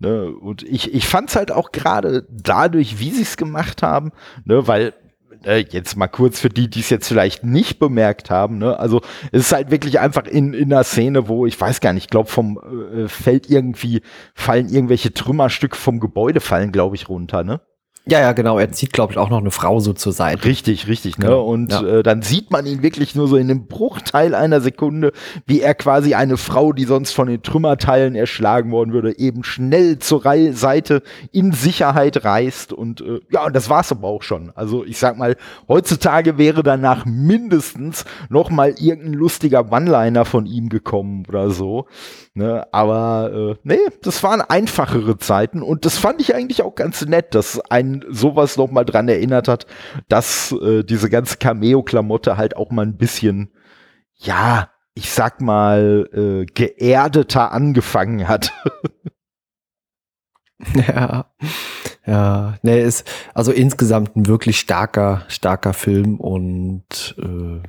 [0.00, 0.30] Ne?
[0.30, 4.12] Und ich, ich fand es halt auch gerade dadurch, wie sie es gemacht haben,
[4.44, 4.66] ne?
[4.66, 4.94] weil
[5.44, 8.78] äh, jetzt mal kurz für die, die es jetzt vielleicht nicht bemerkt haben, ne?
[8.78, 9.00] Also
[9.32, 12.10] es ist halt wirklich einfach in, in einer Szene, wo ich weiß gar nicht, ich
[12.10, 14.02] glaube vom äh, fällt irgendwie
[14.34, 17.60] fallen irgendwelche Trümmerstücke vom Gebäude fallen, glaube ich, runter, ne?
[18.06, 18.58] Ja, ja, genau.
[18.58, 20.44] Er zieht, glaube ich, auch noch eine Frau so zur Seite.
[20.46, 21.18] Richtig, richtig.
[21.18, 21.26] Ne?
[21.26, 21.44] Genau.
[21.44, 21.82] Und ja.
[21.82, 25.12] äh, dann sieht man ihn wirklich nur so in einem Bruchteil einer Sekunde,
[25.46, 29.98] wie er quasi eine Frau, die sonst von den Trümmerteilen erschlagen worden würde, eben schnell
[29.98, 32.72] zur Re Seite in Sicherheit reißt.
[32.72, 34.50] Und äh, ja, und das war's aber auch schon.
[34.54, 35.36] Also ich sag mal,
[35.68, 41.86] heutzutage wäre danach mindestens noch mal irgendein lustiger One-Liner von ihm gekommen oder so.
[42.32, 42.66] Ne?
[42.72, 47.34] Aber äh, nee, das waren einfachere Zeiten und das fand ich eigentlich auch ganz nett,
[47.34, 49.66] dass ein sowas noch mal dran erinnert hat,
[50.08, 53.50] dass äh, diese ganze Cameo-Klamotte halt auch mal ein bisschen,
[54.16, 58.52] ja, ich sag mal, äh, geerdeter angefangen hat.
[60.88, 61.26] ja,
[62.06, 67.60] ja, nee, ist also insgesamt ein wirklich starker, starker Film und äh,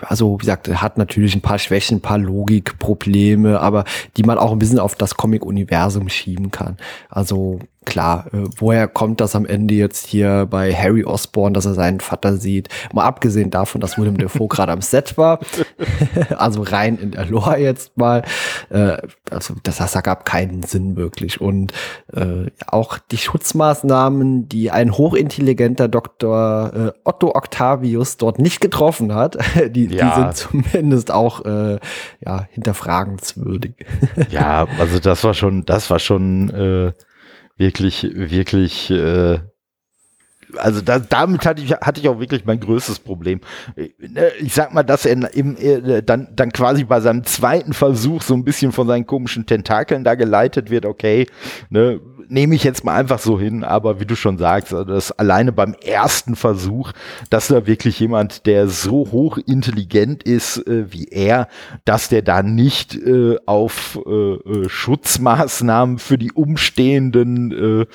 [0.00, 3.84] also wie gesagt, hat natürlich ein paar Schwächen, ein paar Logikprobleme, aber
[4.16, 6.76] die man auch ein bisschen auf das Comic-Universum schieben kann.
[7.08, 11.74] Also klar, äh, woher kommt das am Ende jetzt hier bei Harry Osborne, dass er
[11.74, 12.68] seinen Vater sieht?
[12.92, 15.40] Mal abgesehen davon, dass William Defoe gerade am Set war,
[16.36, 18.22] also rein in der Lore jetzt mal,
[18.68, 18.98] äh,
[19.30, 21.40] also das, das ergab keinen Sinn wirklich.
[21.40, 21.72] Und
[22.12, 26.72] äh, auch die Schutzmaßnahmen, die ein hochintelligenter Dr.
[26.74, 29.38] Äh, Otto Octavius dort nicht getroffen hat,
[29.70, 30.10] die, ja.
[30.10, 31.78] die sind zumindest auch äh,
[32.24, 33.72] ja, hinterfragenswürdig.
[34.30, 36.92] ja, also das war schon, das war schon äh
[37.60, 39.38] wirklich, wirklich, äh,
[40.56, 43.40] also da, damit hatte ich, hatte ich auch wirklich mein größtes Problem.
[43.76, 48.22] Ne, ich sag mal, dass er im, äh, dann, dann quasi bei seinem zweiten Versuch
[48.22, 51.26] so ein bisschen von seinen komischen Tentakeln da geleitet wird, okay,
[51.68, 55.12] ne, nehme ich jetzt mal einfach so hin, aber wie du schon sagst, also das
[55.12, 56.92] alleine beim ersten Versuch,
[57.28, 61.48] dass da wirklich jemand, der so hoch intelligent ist äh, wie er,
[61.84, 67.86] dass der da nicht äh, auf äh, äh Schutzmaßnahmen für die Umstehenden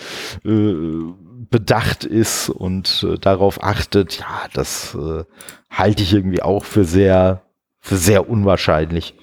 [0.44, 1.14] äh, äh,
[1.50, 5.24] bedacht ist und äh, darauf achtet, ja, das äh,
[5.70, 7.42] halte ich irgendwie auch für sehr,
[7.80, 9.16] für sehr unwahrscheinlich.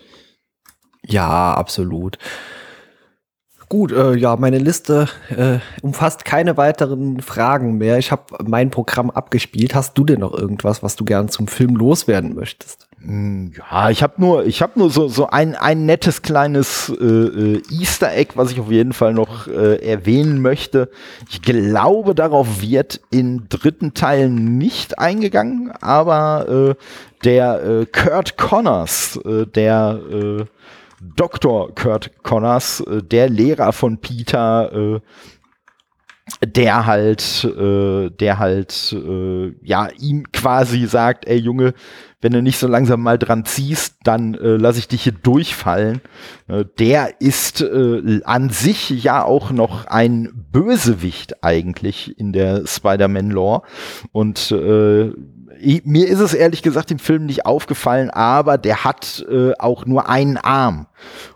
[1.04, 2.18] Ja, absolut.
[3.68, 7.96] Gut, äh, ja, meine Liste äh, umfasst keine weiteren Fragen mehr.
[7.96, 9.74] Ich habe mein Programm abgespielt.
[9.74, 12.86] Hast du denn noch irgendwas, was du gern zum Film loswerden möchtest?
[13.04, 17.04] Hm, ja, ich habe nur, ich habe nur so so ein ein nettes kleines äh,
[17.04, 20.88] äh, Easter Egg, was ich auf jeden Fall noch äh, erwähnen möchte.
[21.28, 26.74] Ich glaube, darauf wird in dritten Teilen nicht eingegangen, aber äh,
[27.24, 30.44] der äh, Kurt Connors, äh, der äh,
[31.00, 31.74] Dr.
[31.74, 35.00] Kurt Connors, äh, der Lehrer von Peter, äh,
[36.46, 41.74] der halt, äh, der halt, äh, ja, ihm quasi sagt, ey Junge,
[42.22, 46.00] wenn du nicht so langsam mal dran ziehst, dann äh, lass ich dich hier durchfallen.
[46.48, 53.62] Äh, der ist äh, an sich ja auch noch ein Bösewicht eigentlich in der Spider-Man-Lore
[54.12, 55.12] und äh,
[55.84, 60.08] mir ist es ehrlich gesagt im Film nicht aufgefallen, aber der hat äh, auch nur
[60.08, 60.86] einen Arm.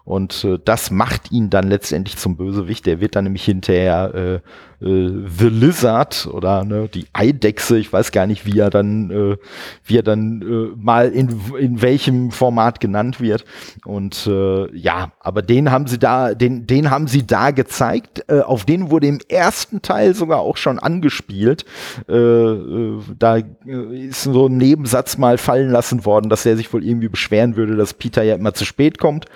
[0.04, 2.86] Und äh, das macht ihn dann letztendlich zum Bösewicht.
[2.86, 4.40] Der wird dann nämlich hinterher äh,
[4.80, 9.36] äh, The Lizard oder ne, die Eidechse, ich weiß gar nicht, wie er dann, äh,
[9.84, 13.44] wie er dann äh, mal in, in welchem Format genannt wird.
[13.84, 18.24] Und äh, ja, aber den haben sie da, den, den haben sie da gezeigt.
[18.28, 21.64] Äh, auf den wurde im ersten Teil sogar auch schon angespielt.
[22.08, 26.72] Äh, äh, da äh, ist so ein Nebensatz mal fallen lassen worden, dass er sich
[26.72, 29.26] wohl irgendwie beschweren würde, dass Peter ja immer zu spät kommt.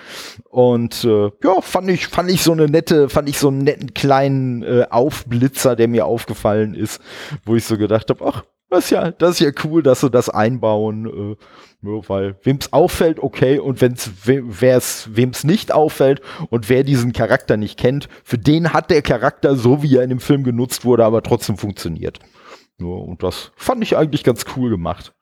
[0.49, 3.93] Und äh, ja, fand ich, fand ich so eine nette, fand ich so einen netten
[3.93, 7.01] kleinen äh, Aufblitzer, der mir aufgefallen ist,
[7.45, 10.09] wo ich so gedacht habe, ach, das ist ja, das ist ja cool, dass sie
[10.09, 11.05] das einbauen.
[11.05, 11.35] Äh,
[11.81, 17.57] nur weil wem's auffällt, okay, und wenn's wer's wem's nicht auffällt und wer diesen Charakter
[17.57, 21.05] nicht kennt, für den hat der Charakter so wie er in dem Film genutzt wurde,
[21.05, 22.19] aber trotzdem funktioniert.
[22.77, 25.13] Nur und das fand ich eigentlich ganz cool gemacht.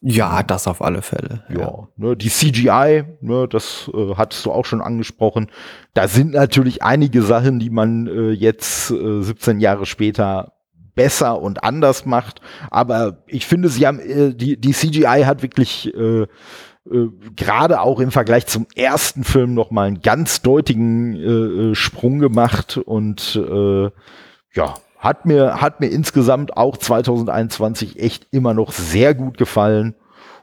[0.00, 1.42] Ja, das auf alle Fälle.
[1.48, 1.88] Ja, ja.
[1.96, 5.50] Ne, die CGI, ne, das äh, hattest du auch schon angesprochen.
[5.92, 10.52] Da sind natürlich einige Sachen, die man äh, jetzt äh, 17 Jahre später
[10.94, 12.40] besser und anders macht.
[12.70, 18.00] Aber ich finde, sie haben äh, die, die CGI hat wirklich äh, äh, gerade auch
[18.00, 23.36] im Vergleich zum ersten Film noch mal einen ganz deutigen äh, äh, Sprung gemacht und
[23.36, 23.90] äh,
[24.54, 29.94] ja, hat mir, hat mir insgesamt auch 2021 echt immer noch sehr gut gefallen.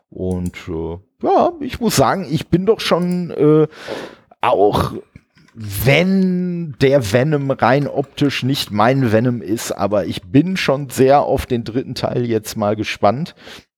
[0.09, 3.67] Und äh, ja, ich muss sagen, ich bin doch schon äh,
[4.41, 4.93] auch
[5.55, 11.45] wenn der Venom rein optisch nicht mein Venom ist, aber ich bin schon sehr auf
[11.45, 13.35] den dritten Teil jetzt mal gespannt.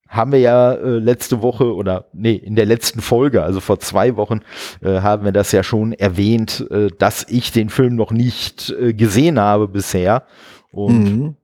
[0.08, 4.16] Haben wir ja äh, letzte Woche oder nee, in der letzten Folge, also vor zwei
[4.16, 4.40] Wochen,
[4.82, 8.94] äh, haben wir das ja schon erwähnt, äh, dass ich den Film noch nicht äh,
[8.94, 10.24] gesehen habe bisher.
[10.78, 11.36] Und mhm.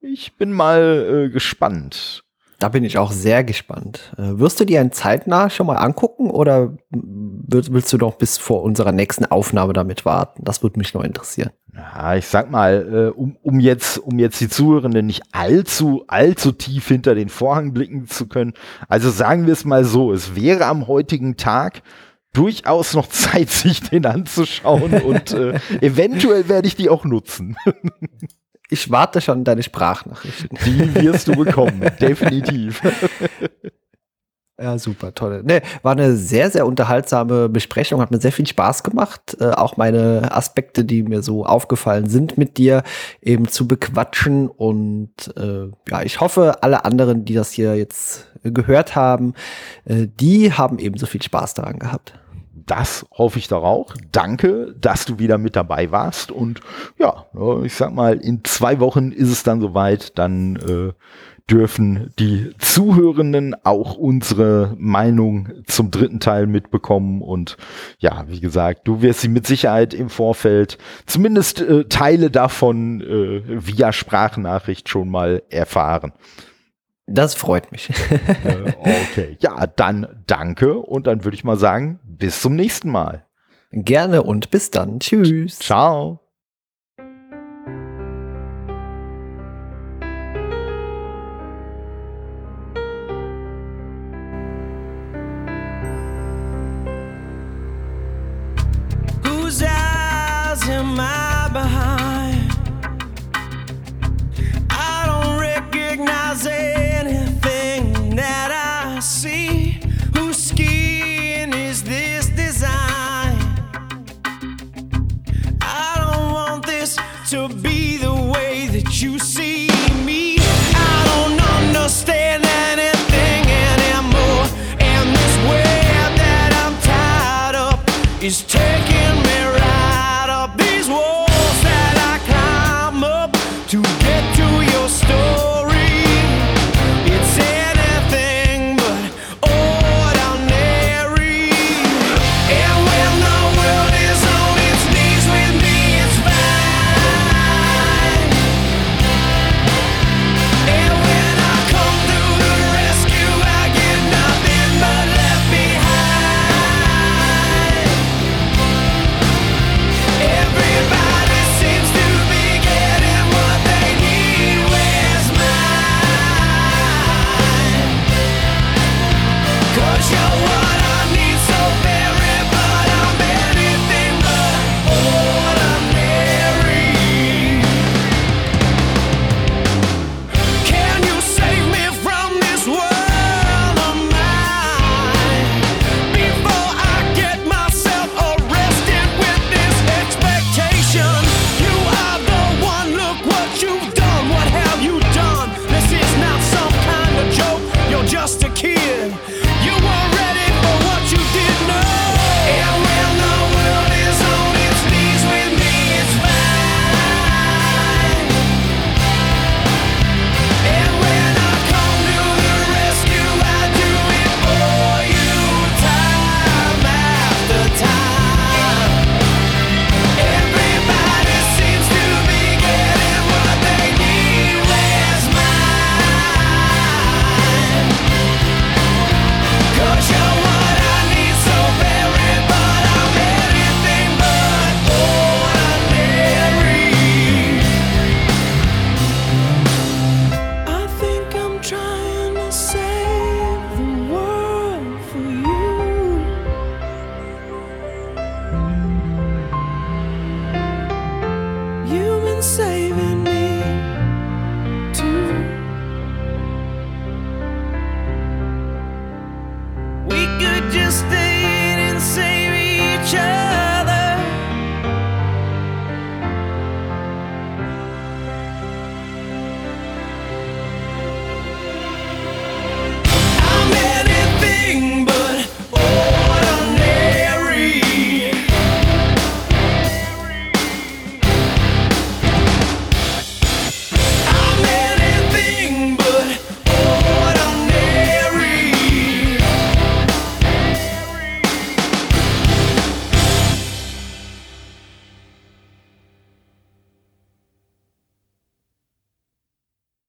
[0.00, 2.24] ich bin mal äh, gespannt.
[2.58, 4.12] Da bin ich auch sehr gespannt.
[4.18, 8.64] Äh, wirst du dir ein zeitnah schon mal angucken oder willst du doch bis vor
[8.64, 10.42] unserer nächsten Aufnahme damit warten?
[10.44, 11.50] Das würde mich noch interessieren.
[11.72, 16.50] Ja, ich sag mal, äh, um, um, jetzt, um jetzt die Zuhörenden nicht allzu, allzu
[16.50, 18.54] tief hinter den Vorhang blicken zu können.
[18.88, 21.82] Also sagen wir es mal so, es wäre am heutigen Tag
[22.32, 27.56] durchaus noch Zeit, sich den anzuschauen und äh, eventuell werde ich die auch nutzen.
[28.70, 30.56] Ich warte schon deine Sprachnachrichten.
[30.64, 32.80] Die wirst du bekommen, definitiv.
[34.60, 35.42] Ja, super, toll.
[35.44, 39.78] Nee, war eine sehr, sehr unterhaltsame Besprechung, hat mir sehr viel Spaß gemacht, äh, auch
[39.78, 42.82] meine Aspekte, die mir so aufgefallen sind, mit dir
[43.22, 44.48] eben zu bequatschen.
[44.48, 49.32] Und äh, ja, ich hoffe, alle anderen, die das hier jetzt gehört haben,
[49.86, 52.20] äh, die haben ebenso viel Spaß daran gehabt
[52.70, 53.94] das hoffe ich doch auch.
[54.12, 56.30] Danke, dass du wieder mit dabei warst.
[56.30, 56.60] Und
[56.98, 57.26] ja,
[57.64, 60.16] ich sag mal, in zwei Wochen ist es dann soweit.
[60.18, 60.92] Dann äh,
[61.50, 67.22] dürfen die Zuhörenden auch unsere Meinung zum dritten Teil mitbekommen.
[67.22, 67.56] Und
[67.98, 73.42] ja, wie gesagt, du wirst sie mit Sicherheit im Vorfeld zumindest äh, Teile davon äh,
[73.66, 76.12] via Sprachnachricht schon mal erfahren.
[77.10, 77.90] Das freut mich.
[79.12, 83.26] Okay, ja, dann danke und dann würde ich mal sagen, bis zum nächsten Mal.
[83.72, 85.00] Gerne und bis dann.
[85.00, 85.58] Tschüss.
[85.58, 86.20] Ciao.